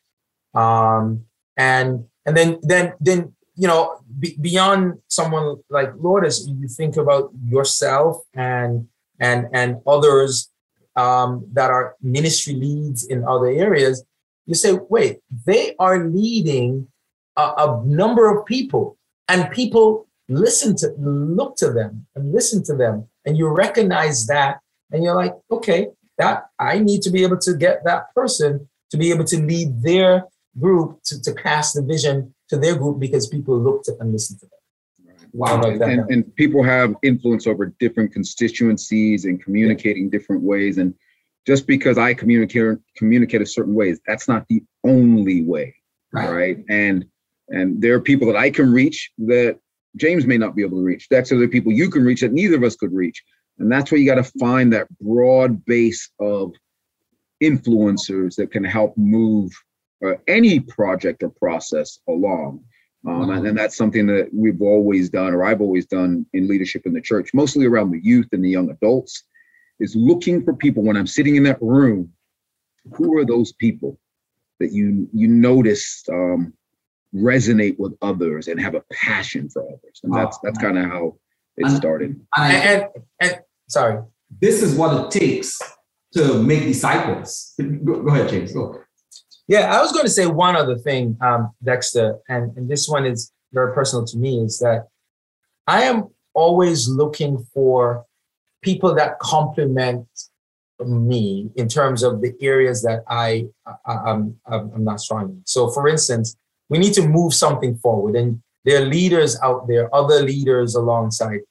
Um, 0.54 1.26
and 1.58 2.06
and 2.26 2.38
then 2.38 2.60
then 2.62 2.94
then 3.00 3.34
you 3.56 3.68
know 3.68 4.00
be, 4.20 4.38
beyond 4.40 5.00
someone 5.08 5.58
like 5.70 5.94
Lourdes, 5.98 6.48
you 6.48 6.68
think 6.68 6.98
about 6.98 7.32
yourself 7.44 8.22
and 8.34 8.88
and 9.20 9.48
and 9.54 9.78
others 9.88 10.50
um, 10.96 11.46
that 11.54 11.72
are 11.72 11.96
ministry 12.02 12.54
leads 12.54 13.06
in 13.06 13.24
other 13.28 13.48
areas. 13.48 14.04
You 14.46 14.56
say, 14.56 14.74
wait, 14.90 15.20
they 15.46 15.76
are 15.80 16.06
leading 16.06 16.88
a, 17.38 17.42
a 17.42 17.84
number 17.86 18.30
of 18.30 18.46
people, 18.46 18.98
and 19.28 19.50
people 19.52 20.08
listen 20.30 20.76
to 20.78 20.94
look 20.98 21.56
to 21.58 21.72
them 21.72 22.06
and 22.16 22.32
listen 22.32 22.64
to 22.64 22.76
them 22.76 23.08
and 23.26 23.38
you 23.38 23.48
recognize 23.48 24.26
that 24.28 24.60
and 24.92 25.04
you're 25.04 25.16
like 25.16 25.34
okay 25.52 25.88
that 26.18 26.46
i 26.60 26.80
need 26.80 27.02
to 27.02 27.12
be 27.12 27.24
able 27.24 27.38
to 27.38 27.56
get 27.56 27.84
that 27.84 28.14
person 28.16 28.68
to 28.90 28.98
be 28.98 29.12
able 29.12 29.26
to 29.26 29.38
lead 29.38 29.82
their 29.82 30.24
group 30.60 31.00
to, 31.04 31.22
to 31.22 31.34
pass 31.34 31.74
the 31.74 31.82
vision 31.82 32.34
to 32.48 32.58
their 32.58 32.76
group 32.76 33.00
because 33.00 33.28
people 33.28 33.60
look 33.60 33.84
to 33.84 33.94
and 34.00 34.14
listen 34.14 34.38
to 34.38 34.46
them 34.46 34.53
wow 35.34 35.62
and, 35.62 35.82
and, 35.82 36.12
and, 36.12 36.36
people 36.36 36.64
have 36.64 36.96
influence 37.04 37.48
over 37.48 37.74
different 37.80 38.14
constituencies 38.14 39.26
and 39.26 39.44
communicating 39.44 40.06
yeah. 40.06 40.12
different 40.12 40.42
ways 40.42 40.78
and 40.78 40.94
just 41.46 41.68
because 41.68 41.98
i 41.98 42.14
communicate 42.14 42.78
communicate 42.96 43.42
a 43.42 43.46
certain 43.46 43.74
way 43.74 43.96
that's 44.08 44.28
not 44.28 44.46
the 44.48 44.64
only 44.84 45.44
way 45.44 45.74
right, 46.12 46.30
right? 46.30 46.58
and 46.70 47.06
and 47.50 47.82
there 47.82 47.94
are 47.96 48.00
people 48.00 48.28
that 48.28 48.38
i 48.38 48.50
can 48.50 48.72
reach 48.72 49.12
that 49.18 49.58
James 49.96 50.26
may 50.26 50.38
not 50.38 50.56
be 50.56 50.64
able 50.64 50.78
to 50.78 50.84
reach. 50.84 51.08
That's 51.10 51.32
other 51.32 51.48
people 51.48 51.72
you 51.72 51.90
can 51.90 52.04
reach 52.04 52.22
that 52.22 52.34
neither 52.34 52.56
of 52.56 52.64
us 52.64 52.76
could 52.76 52.94
reach. 52.94 53.24
And 53.60 53.72
that's 53.72 53.92
where 53.92 54.00
you 54.00 54.08
got 54.10 54.16
to 54.16 54.32
find 54.40 54.74
that 54.74 54.88
broad 55.00 55.64
base 55.66 56.10
of 56.20 56.54
influencers 57.42 58.36
that 58.36 58.52
can 58.52 58.64
help 58.64 58.98
move 58.98 59.52
uh, 60.06 60.14
any 60.28 60.60
project 60.60 61.24
or 61.24 61.30
process 61.30 62.00
along. 62.10 62.64
Um, 63.08 63.30
and, 63.30 63.48
and 63.48 63.58
that's 63.58 63.76
something 63.76 64.08
that 64.08 64.30
we've 64.34 64.62
always 64.62 65.10
done, 65.10 65.34
or 65.34 65.44
I've 65.44 65.62
always 65.62 65.86
done 65.86 66.26
in 66.34 66.48
leadership 66.48 66.86
in 66.86 66.94
the 66.94 67.02
church, 67.02 67.32
mostly 67.34 67.66
around 67.66 67.92
the 67.92 68.02
youth 68.02 68.28
and 68.32 68.44
the 68.44 68.50
young 68.50 68.70
adults, 68.70 69.24
is 69.80 69.96
looking 69.96 70.44
for 70.44 70.54
people 70.54 70.84
when 70.84 70.96
I'm 70.96 71.08
sitting 71.08 71.36
in 71.36 71.44
that 71.44 71.62
room. 71.62 72.12
Who 72.96 73.18
are 73.18 73.26
those 73.26 73.54
people 73.54 73.98
that 74.60 74.72
you 74.72 75.08
you 75.14 75.28
notice 75.28 76.04
um, 76.12 76.54
resonate 77.14 77.78
with 77.78 77.94
others 78.02 78.48
and 78.48 78.60
have 78.60 78.76
a 78.76 78.84
passion 78.92 79.50
for 79.50 79.64
others. 79.64 80.02
And 80.04 80.14
that's 80.14 80.38
that's 80.44 80.58
kind 80.58 80.78
of 80.78 80.86
how 80.86 81.18
it 81.58 81.70
started. 81.70 82.20
And, 82.36 82.54
and, 82.54 82.88
and, 83.22 83.40
sorry. 83.68 84.04
This 84.42 84.64
is 84.64 84.76
what 84.76 85.06
it 85.06 85.20
takes 85.20 85.60
to 86.14 86.42
make 86.42 86.64
disciples. 86.64 87.54
Go, 87.60 88.02
go 88.02 88.10
ahead, 88.10 88.30
James. 88.30 88.52
Go. 88.54 88.83
Yeah, 89.48 89.76
I 89.76 89.82
was 89.82 89.92
going 89.92 90.06
to 90.06 90.12
say 90.12 90.26
one 90.26 90.56
other 90.56 90.78
thing, 90.78 91.18
um, 91.22 91.52
Dexter, 91.64 92.18
and, 92.30 92.56
and 92.58 92.70
this 92.70 92.88
one 92.88 93.06
is 93.06 93.32
very 93.52 93.74
personal 93.74 94.06
to 94.06 94.18
me, 94.18 94.40
is 94.40 94.60
that 94.60 94.88
I 95.68 95.84
am 95.84 96.10
always 96.34 96.88
looking 96.88 97.46
for 97.54 98.06
people 98.62 98.96
that 98.96 99.20
complement 99.20 100.08
me 100.80 101.50
in 101.56 101.68
terms 101.68 102.04
of 102.04 102.22
the 102.22 102.34
areas 102.42 102.82
that 102.84 103.04
I, 103.08 103.48
I 103.86 104.12
am 104.12 104.36
I'm, 104.46 104.72
I'm 104.74 104.84
not 104.84 105.00
strong 105.00 105.30
in. 105.30 105.42
So, 105.46 105.70
for 105.70 105.88
instance, 105.88 106.36
we 106.70 106.78
need 106.78 106.94
to 106.94 107.08
move 107.08 107.34
something 107.34 107.78
forward. 107.78 108.16
And 108.16 108.42
there 108.66 108.82
are 108.82 108.86
leaders 108.86 109.40
out 109.42 109.68
there, 109.68 109.94
other 109.94 110.22
leaders 110.22 110.76
alongside. 110.76 111.42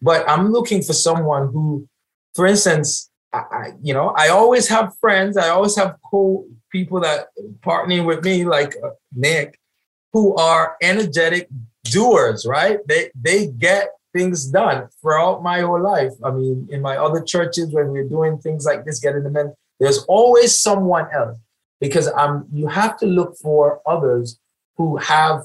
But 0.00 0.28
I'm 0.28 0.50
looking 0.50 0.82
for 0.82 0.94
someone 0.94 1.52
who, 1.52 1.86
for 2.34 2.46
instance, 2.46 3.10
I, 3.32 3.72
you 3.80 3.94
know, 3.94 4.08
I 4.16 4.28
always 4.28 4.68
have 4.68 4.96
friends. 5.00 5.36
I 5.36 5.50
always 5.50 5.76
have 5.76 5.96
co 6.10 6.46
people 6.72 7.00
that 7.00 7.28
partnering 7.60 8.06
with 8.06 8.24
me, 8.24 8.44
like 8.44 8.74
uh, 8.82 8.90
Nick, 9.14 9.60
who 10.12 10.34
are 10.36 10.76
energetic 10.82 11.48
doers. 11.84 12.46
Right? 12.46 12.78
They 12.86 13.10
they 13.14 13.46
get 13.46 13.90
things 14.12 14.46
done 14.46 14.88
throughout 15.00 15.42
my 15.42 15.60
whole 15.60 15.82
life. 15.82 16.12
I 16.24 16.30
mean, 16.30 16.68
in 16.70 16.82
my 16.82 16.96
other 16.96 17.22
churches, 17.22 17.72
when 17.72 17.88
we're 17.88 18.08
doing 18.08 18.38
things 18.38 18.64
like 18.64 18.84
this, 18.84 19.00
getting 19.00 19.22
the 19.22 19.30
men, 19.30 19.54
there's 19.80 20.04
always 20.04 20.58
someone 20.58 21.06
else 21.12 21.38
because 21.80 22.08
I'm. 22.16 22.46
You 22.52 22.66
have 22.68 22.96
to 22.98 23.06
look 23.06 23.36
for 23.36 23.80
others 23.86 24.38
who 24.76 24.96
have 24.96 25.42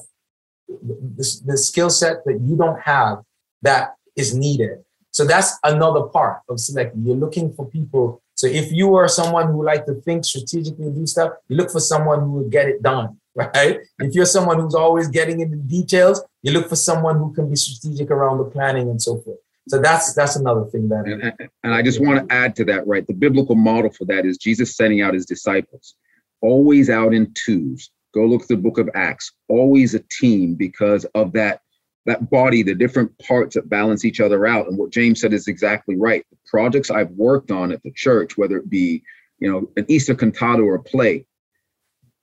the, 0.67 1.41
the 1.45 1.57
skill 1.57 1.89
set 1.89 2.25
that 2.25 2.39
you 2.41 2.55
don't 2.55 2.79
have 2.81 3.19
that 3.61 3.95
is 4.15 4.35
needed. 4.35 4.79
So 5.11 5.25
that's 5.25 5.57
another 5.63 6.03
part 6.03 6.41
of 6.49 6.59
selecting. 6.59 7.05
You're 7.05 7.15
looking 7.15 7.53
for 7.53 7.65
people. 7.65 8.21
So 8.37 8.47
if 8.47 8.71
you 8.71 8.95
are 8.95 9.07
someone 9.07 9.47
who 9.47 9.63
like 9.63 9.85
to 9.87 9.95
think 9.95 10.23
strategically 10.23 10.91
do 10.91 11.05
stuff, 11.05 11.33
you 11.49 11.57
look 11.57 11.71
for 11.71 11.79
someone 11.79 12.21
who 12.21 12.31
will 12.31 12.49
get 12.49 12.67
it 12.67 12.81
done, 12.81 13.17
right? 13.35 13.79
If 13.99 14.13
you're 14.13 14.25
someone 14.25 14.59
who's 14.59 14.75
always 14.75 15.07
getting 15.07 15.41
into 15.41 15.57
details, 15.57 16.23
you 16.43 16.51
look 16.51 16.69
for 16.69 16.75
someone 16.75 17.17
who 17.17 17.33
can 17.33 17.49
be 17.49 17.55
strategic 17.55 18.09
around 18.09 18.37
the 18.37 18.45
planning 18.45 18.89
and 18.89 19.01
so 19.01 19.17
forth. 19.17 19.39
So 19.67 19.81
that's 19.81 20.13
that's 20.13 20.37
another 20.37 20.63
thing 20.65 20.87
that. 20.89 21.05
And, 21.05 21.49
and 21.63 21.73
I 21.73 21.81
just 21.81 21.99
want 21.99 22.29
to 22.29 22.33
add 22.33 22.55
to 22.55 22.65
that, 22.65 22.87
right? 22.87 23.05
The 23.05 23.13
biblical 23.13 23.55
model 23.55 23.91
for 23.91 24.05
that 24.05 24.25
is 24.25 24.37
Jesus 24.37 24.77
sending 24.77 25.01
out 25.01 25.13
his 25.13 25.25
disciples, 25.25 25.95
always 26.41 26.89
out 26.89 27.13
in 27.13 27.33
twos, 27.33 27.91
Go 28.17 28.25
look 28.25 28.43
at 28.43 28.47
the 28.47 28.57
book 28.57 28.79
of 28.79 28.89
Acts. 28.95 29.31
Always 29.47 29.93
a 29.93 29.99
team 29.99 30.55
because 30.55 31.05
of 31.13 31.33
that 31.33 31.61
that 32.07 32.29
body, 32.29 32.63
the 32.63 32.73
different 32.73 33.11
parts 33.19 33.55
that 33.55 33.69
balance 33.69 34.05
each 34.05 34.21
other 34.21 34.47
out. 34.47 34.67
And 34.67 34.77
what 34.77 34.91
James 34.91 35.21
said 35.21 35.33
is 35.33 35.47
exactly 35.47 35.95
right. 35.97 36.25
The 36.31 36.37
projects 36.45 36.89
I've 36.89 37.11
worked 37.11 37.51
on 37.51 37.71
at 37.71 37.83
the 37.83 37.91
church, 37.91 38.37
whether 38.37 38.57
it 38.57 38.69
be, 38.69 39.03
you 39.39 39.51
know, 39.51 39.69
an 39.75 39.85
Easter 39.89 40.15
cantata 40.15 40.63
or 40.63 40.75
a 40.75 40.83
play, 40.83 41.25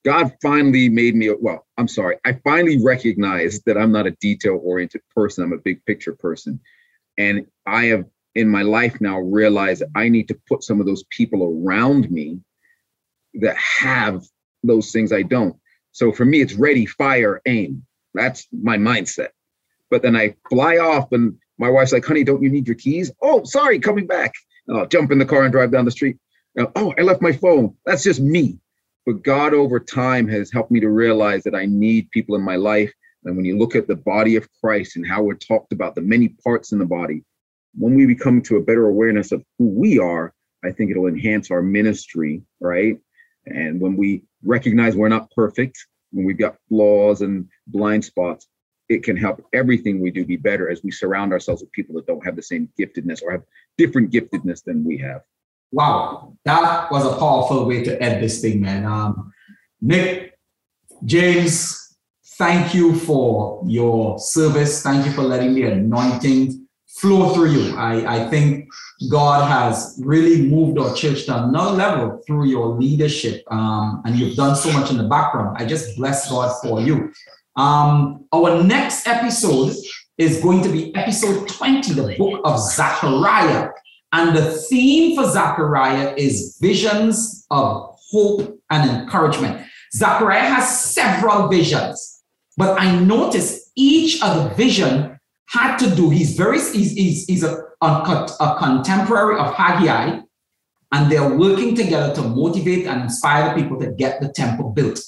God 0.05 0.33
finally 0.43 0.89
made 0.89 1.15
me, 1.15 1.31
well, 1.39 1.67
I'm 1.79 1.89
sorry, 1.89 2.17
I 2.25 2.33
finally 2.45 2.83
recognized 2.83 3.63
that 3.67 3.79
I'm 3.79 3.93
not 3.93 4.07
a 4.07 4.13
detail 4.13 4.59
oriented 4.63 5.03
person. 5.15 5.45
I'm 5.45 5.53
a 5.53 5.59
big 5.59 5.85
picture 5.85 6.15
person. 6.15 6.61
And 7.17 7.47
I 7.67 7.85
have 7.87 8.05
in 8.35 8.49
my 8.49 8.63
life 8.63 9.01
now 9.01 9.21
realized 9.21 9.83
that 9.83 9.91
I 9.95 10.09
need 10.09 10.29
to 10.29 10.39
put 10.49 10.65
some 10.65 10.81
of 10.81 10.87
those 10.87 11.05
people 11.11 11.63
around 11.63 12.11
me 12.11 12.41
that 13.35 13.57
have 13.57 14.25
those 14.63 14.93
things 14.93 15.13
I 15.13 15.23
don't. 15.23 15.57
So 15.93 16.11
for 16.11 16.25
me, 16.25 16.41
it's 16.41 16.55
ready, 16.55 16.87
fire, 16.87 17.41
aim. 17.47 17.85
That's 18.15 18.47
my 18.51 18.77
mindset. 18.77 19.29
But 19.91 20.03
then 20.03 20.17
I 20.17 20.35
fly 20.51 20.77
off, 20.79 21.13
and 21.13 21.37
my 21.59 21.71
wife's 21.71 21.93
like, 21.93 22.05
honey, 22.05 22.25
don't 22.25 22.43
you 22.43 22.51
need 22.51 22.67
your 22.67 22.77
keys? 22.77 23.13
Oh, 23.23 23.45
sorry, 23.45 23.79
coming 23.79 24.07
back. 24.07 24.33
And 24.67 24.79
I'll 24.79 24.87
jump 24.87 25.13
in 25.13 25.19
the 25.19 25.27
car 25.27 25.43
and 25.43 25.53
drive 25.53 25.71
down 25.71 25.85
the 25.85 25.91
street. 25.91 26.17
oh, 26.59 26.95
I 26.99 27.03
left 27.03 27.23
my 27.23 27.33
phone. 27.33 27.77
That's 27.85 28.03
just 28.03 28.21
me. 28.21 28.59
But 29.07 29.23
God 29.23 29.53
over 29.53 29.79
time 29.79 30.27
has 30.29 30.51
helped 30.51 30.71
me 30.71 30.81
to 30.81 30.89
realize 30.89 31.43
that 31.45 31.55
I 31.55 31.67
need 31.67 32.11
people 32.11 32.37
in 32.37 32.43
my 32.43 32.57
life. 32.57 32.93
And 33.25 33.37
when 33.37 33.45
you 33.45 33.59
look 33.59 33.75
at 33.75 33.87
the 33.87 33.97
body 33.97 34.37
of 34.37 34.49
Christ 34.63 34.97
and 34.97 35.07
how 35.07 35.23
we're 35.23 35.35
talked 35.35 35.73
about 35.73 35.95
the 35.95 36.01
many 36.01 36.29
parts 36.43 36.73
in 36.73 36.79
the 36.79 36.87
body, 36.87 37.23
when 37.77 37.95
we 37.95 38.07
become 38.07 38.41
to 38.43 38.57
a 38.57 38.63
better 38.63 38.87
awareness 38.87 39.33
of 39.33 39.43
who 39.59 39.67
we 39.67 39.99
are, 39.99 40.33
I 40.65 40.73
think 40.73 40.91
it'll 40.91 41.07
enhance 41.07 41.51
our 41.51 41.63
ministry, 41.63 42.43
right? 42.61 42.99
And 43.47 43.81
when 43.81 43.97
we 43.97 44.23
recognize 44.43 44.97
we're 44.97 45.09
not 45.09 45.31
perfect, 45.33 45.79
when 46.13 46.25
we've 46.25 46.39
got 46.39 46.57
flaws 46.69 47.21
and 47.21 47.49
blind 47.67 48.05
spots, 48.05 48.47
it 48.89 49.03
can 49.03 49.17
help 49.17 49.45
everything 49.53 50.01
we 50.01 50.11
do 50.11 50.25
be 50.25 50.37
better 50.37 50.71
as 50.71 50.83
we 50.83 50.91
surround 50.91 51.33
ourselves 51.33 51.63
with 51.63 51.73
people 51.73 51.95
that 51.95 52.07
don't 52.07 52.25
have 52.25 52.37
the 52.37 52.43
same 52.43 52.69
giftedness 52.79 53.23
or 53.23 53.33
have 53.33 53.43
different 53.79 54.11
giftedness 54.11 54.63
than 54.63 54.85
we 54.85 54.99
have. 54.99 55.23
Wow, 55.73 56.37
that 56.45 56.91
was 56.91 57.05
a 57.05 57.19
powerful 57.19 57.67
way 57.67 57.83
to 57.83 58.01
end 58.01 58.23
this 58.23 58.41
thing, 58.41 58.61
man. 58.61 58.85
Um, 58.85 59.33
Nick, 59.81 60.39
James, 61.05 61.97
thank 62.39 62.75
you 62.75 62.95
for 62.95 63.63
your 63.67 64.19
service. 64.19 64.83
Thank 64.83 65.07
you 65.07 65.13
for 65.13 65.23
letting 65.23 65.55
the 65.55 65.65
anointing 65.65 66.65
flow 66.87 67.35
through 67.35 67.51
you. 67.51 67.77
I, 67.77 68.19
I 68.19 68.29
think 68.29 68.69
God 69.11 69.51
has 69.51 70.01
really 70.05 70.49
moved 70.49 70.79
our 70.79 70.95
church 70.95 71.25
to 71.27 71.45
another 71.45 71.77
level 71.77 72.23
through 72.27 72.47
your 72.47 72.69
leadership. 72.69 73.43
Um, 73.51 74.03
and 74.05 74.17
you've 74.17 74.37
done 74.37 74.55
so 74.55 74.73
much 74.73 74.91
in 74.91 74.97
the 74.97 75.05
background. 75.05 75.57
I 75.59 75.67
just 75.67 75.97
bless 75.97 76.31
God 76.31 76.55
for 76.63 76.81
you. 76.81 77.13
Um, 77.57 78.27
our 78.33 78.63
next 78.65 79.07
episode 79.07 79.75
is 80.19 80.43
going 80.43 80.63
to 80.63 80.69
be 80.69 80.95
episode 80.95 81.49
20, 81.49 81.93
the 81.93 82.17
book 82.19 82.41
of 82.45 82.59
Zechariah. 82.59 83.71
And 84.13 84.37
the 84.37 84.53
theme 84.53 85.17
for 85.17 85.29
Zechariah 85.29 86.15
is 86.17 86.59
visions 86.61 87.47
of 87.51 87.97
hope 88.11 88.61
and 88.71 88.91
encouragement. 88.91 89.67
Zechariah 89.93 90.55
has 90.55 90.93
several 90.93 91.49
visions, 91.49 92.23
but 92.57 92.81
I 92.81 92.99
noticed 92.99 93.71
each 93.77 94.23
of 94.23 94.45
the 94.45 94.55
vision 94.55 95.19
had 95.49 95.77
to 95.79 95.95
do, 95.95 96.11
he's 96.11 96.37
very, 96.37 96.59
he's, 96.59 96.93
he's, 96.93 97.27
he's 97.27 97.45
a, 97.45 97.63
a, 97.81 97.87
a 98.41 98.57
contemporary 98.59 99.39
of 99.39 99.55
Haggai, 99.55 100.21
and 100.93 101.13
they're 101.13 101.37
working 101.37 101.75
together 101.75 102.15
to 102.15 102.23
motivate 102.23 102.87
and 102.87 103.03
inspire 103.03 103.49
the 103.49 103.63
people 103.63 103.79
to 103.81 103.93
get 103.93 104.21
the 104.21 104.29
temple 104.29 104.71
built. 104.71 105.01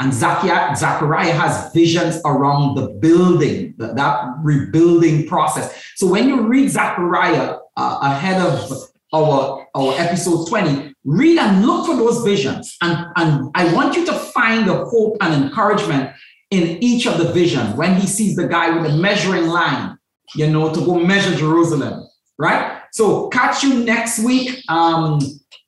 And 0.00 0.14
Zechariah 0.14 1.32
has 1.32 1.70
visions 1.74 2.22
around 2.24 2.74
the 2.74 2.88
building, 2.88 3.74
that, 3.76 3.96
that 3.96 4.34
rebuilding 4.42 5.26
process. 5.26 5.84
So 5.96 6.06
when 6.06 6.26
you 6.26 6.48
read 6.48 6.70
Zechariah 6.70 7.58
uh, 7.76 7.98
ahead 8.00 8.40
of 8.40 8.72
our, 9.12 9.66
our 9.74 9.94
episode 9.98 10.48
20, 10.48 10.94
read 11.04 11.38
and 11.38 11.66
look 11.66 11.86
for 11.86 11.96
those 11.96 12.24
visions. 12.24 12.78
And, 12.80 13.06
and 13.16 13.50
I 13.54 13.72
want 13.74 13.94
you 13.94 14.06
to 14.06 14.12
find 14.12 14.66
the 14.66 14.86
hope 14.86 15.18
and 15.20 15.44
encouragement 15.44 16.14
in 16.50 16.82
each 16.82 17.06
of 17.06 17.18
the 17.18 17.30
visions. 17.32 17.76
When 17.76 18.00
he 18.00 18.06
sees 18.06 18.36
the 18.36 18.48
guy 18.48 18.70
with 18.70 18.90
the 18.90 18.96
measuring 18.96 19.48
line, 19.48 19.98
you 20.34 20.48
know, 20.48 20.72
to 20.72 20.80
go 20.80 20.94
measure 20.94 21.34
Jerusalem, 21.34 22.08
right? 22.38 22.80
So 22.92 23.28
catch 23.28 23.62
you 23.62 23.84
next 23.84 24.20
week. 24.20 24.62
Um, 24.70 25.20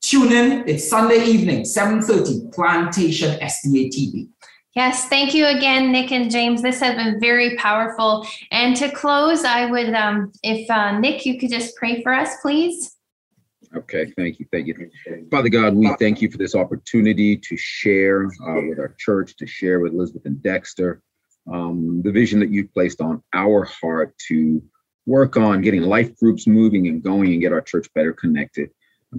tune 0.03 0.31
in. 0.31 0.67
It's 0.67 0.87
Sunday 0.87 1.23
evening, 1.25 1.63
7.30, 1.63 2.53
Plantation 2.53 3.39
SDA 3.39 3.89
TV. 3.89 4.29
Yes, 4.75 5.07
thank 5.07 5.33
you 5.33 5.45
again, 5.47 5.91
Nick 5.91 6.11
and 6.11 6.29
James. 6.29 6.61
This 6.61 6.79
has 6.81 6.95
been 6.95 7.19
very 7.19 7.55
powerful. 7.57 8.25
And 8.51 8.75
to 8.75 8.91
close, 8.91 9.43
I 9.45 9.65
would, 9.65 9.93
um, 9.93 10.31
if 10.43 10.69
uh, 10.69 10.99
Nick, 10.99 11.25
you 11.25 11.39
could 11.39 11.51
just 11.51 11.75
pray 11.75 12.03
for 12.03 12.13
us, 12.13 12.35
please. 12.41 12.95
Okay, 13.75 14.11
thank 14.17 14.39
you, 14.39 14.45
thank 14.51 14.67
you. 14.67 14.91
Father 15.31 15.49
God, 15.49 15.73
we 15.73 15.89
thank 15.99 16.21
you 16.21 16.29
for 16.29 16.37
this 16.37 16.53
opportunity 16.53 17.37
to 17.37 17.57
share 17.57 18.25
uh, 18.25 18.61
with 18.67 18.79
our 18.79 18.95
church, 18.99 19.35
to 19.37 19.47
share 19.47 19.79
with 19.79 19.93
Elizabeth 19.93 20.25
and 20.25 20.41
Dexter 20.43 21.01
um, 21.51 22.01
the 22.03 22.11
vision 22.11 22.39
that 22.39 22.49
you've 22.49 22.73
placed 22.73 23.01
on 23.01 23.23
our 23.33 23.63
heart 23.65 24.15
to 24.27 24.61
work 25.05 25.37
on 25.37 25.61
getting 25.61 25.81
life 25.81 26.15
groups 26.17 26.45
moving 26.45 26.87
and 26.87 27.03
going 27.03 27.31
and 27.31 27.41
get 27.41 27.53
our 27.53 27.61
church 27.61 27.87
better 27.93 28.13
connected. 28.13 28.69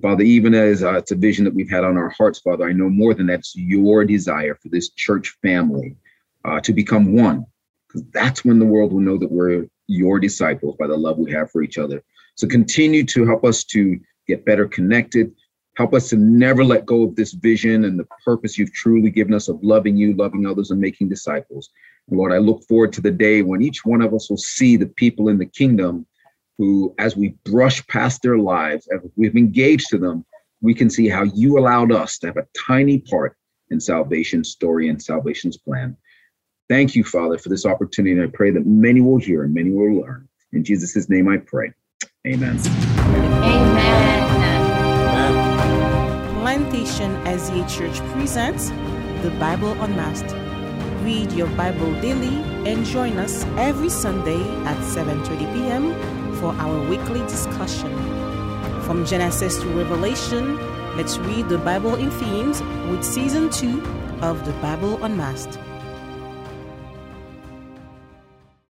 Father, 0.01 0.23
even 0.23 0.55
as 0.55 0.83
uh, 0.83 0.95
it's 0.95 1.13
a 1.13 1.17
vision 1.17 1.45
that 1.45 1.55
we've 1.55 1.71
had 1.71 1.85
on 1.85 1.97
our 1.97 2.11
hearts, 2.11 2.41
Father, 2.41 2.69
I 2.69 2.73
know 2.73 2.89
more 2.89 3.15
than 3.15 3.27
that, 3.27 3.41
it's 3.41 3.55
your 3.57 4.05
desire 4.05 4.55
for 4.55 4.69
this 4.69 4.91
church 4.91 5.37
family 5.43 5.97
uh, 6.45 6.61
to 6.61 6.73
become 6.73 7.15
one, 7.15 7.47
because 7.87 8.03
that's 8.13 8.45
when 8.45 8.59
the 8.59 8.67
world 8.67 8.93
will 8.93 9.01
know 9.01 9.19
that 9.19 9.31
we're 9.31 9.67
your 9.87 10.19
disciples 10.19 10.77
by 10.79 10.87
the 10.87 10.97
love 10.97 11.19
we 11.19 11.31
have 11.33 11.51
for 11.51 11.63
each 11.63 11.79
other. 11.79 12.03
So 12.37 12.47
continue 12.47 13.05
to 13.05 13.27
help 13.27 13.45
us 13.45 13.65
to 13.65 13.99
get 14.27 14.45
better 14.45 14.67
connected. 14.67 15.33
Help 15.77 15.93
us 15.93 16.09
to 16.11 16.17
never 16.17 16.65
let 16.65 16.87
go 16.87 17.03
of 17.03 17.17
this 17.17 17.33
vision 17.33 17.85
and 17.85 17.99
the 17.99 18.07
purpose 18.25 18.57
you've 18.57 18.73
truly 18.73 19.11
given 19.11 19.35
us 19.35 19.49
of 19.49 19.63
loving 19.63 19.97
you, 19.97 20.15
loving 20.15 20.47
others, 20.47 20.71
and 20.71 20.81
making 20.81 21.09
disciples. 21.09 21.71
Lord, 22.11 22.33
I 22.33 22.39
look 22.39 22.63
forward 22.65 22.93
to 22.95 23.01
the 23.01 23.11
day 23.11 23.43
when 23.43 23.63
each 23.63 23.85
one 23.85 24.03
of 24.03 24.15
us 24.15 24.31
will 24.31 24.37
see 24.37 24.77
the 24.77 24.87
people 24.87 25.29
in 25.29 25.39
the 25.39 25.47
kingdom 25.47 26.07
who, 26.59 26.95
as 26.99 27.17
we 27.17 27.37
brush 27.45 27.87
past 27.87 28.23
their 28.23 28.39
lives, 28.39 28.89
as 28.95 29.01
we've 29.17 29.37
engaged 29.37 29.89
to 29.91 29.99
them, 29.99 30.25
we 30.61 30.75
can 30.75 30.89
see 30.89 31.09
how 31.09 31.25
you 31.25 31.59
allowed 31.59 31.93
us 31.93 32.19
to 32.19 32.27
have 32.29 32.37
a 32.37 32.47
tiny 32.67 32.99
part 32.99 33.37
in 33.71 33.81
salvation's 33.81 34.51
story 34.51 34.89
and 34.89 35.03
salvation's 35.03 35.57
plan. 35.57 35.97
Thank 36.69 36.95
you, 36.95 37.05
Father, 37.05 37.37
for 37.39 37.49
this 37.51 37.67
opportunity. 37.67 38.13
And 38.13 38.23
I 38.23 38.29
pray 38.29 38.51
that 38.51 38.67
many 38.67 39.01
will 39.01 39.19
hear 39.19 39.45
and 39.45 39.53
many 39.53 39.71
will 39.71 40.01
learn. 40.01 40.29
In 40.53 40.65
Jesus' 40.65 41.09
name 41.09 41.29
I 41.29 41.39
pray. 41.39 41.73
Amen. 42.27 42.59
Amen. 43.43 44.25
Plantation 46.41 47.13
SDA 47.25 47.69
Church 47.69 47.99
presents 48.13 48.71
the 49.23 49.31
Bible 49.39 49.73
Unmasked. 49.83 50.35
Read 51.03 51.33
your 51.33 51.49
Bible 51.49 51.93
daily 52.01 52.37
and 52.71 52.85
join 52.87 53.19
us 53.19 53.45
every 53.59 53.91
Sunday 53.91 54.41
at 54.65 54.79
7:30 54.79 55.53
p.m. 55.53 55.93
for 56.35 56.53
our 56.55 56.89
weekly 56.89 57.21
discussion. 57.21 57.93
From 58.83 59.05
Genesis 59.05 59.59
to 59.61 59.69
Revelation, 59.69 60.57
let's 60.97 61.19
read 61.19 61.49
the 61.49 61.59
Bible 61.59 61.95
in 61.95 62.11
themes 62.11 62.63
with 62.91 63.03
season 63.05 63.51
2 63.51 63.83
of 64.21 64.45
the 64.45 64.53
Bible 64.55 65.03
Unmasked. 65.05 65.59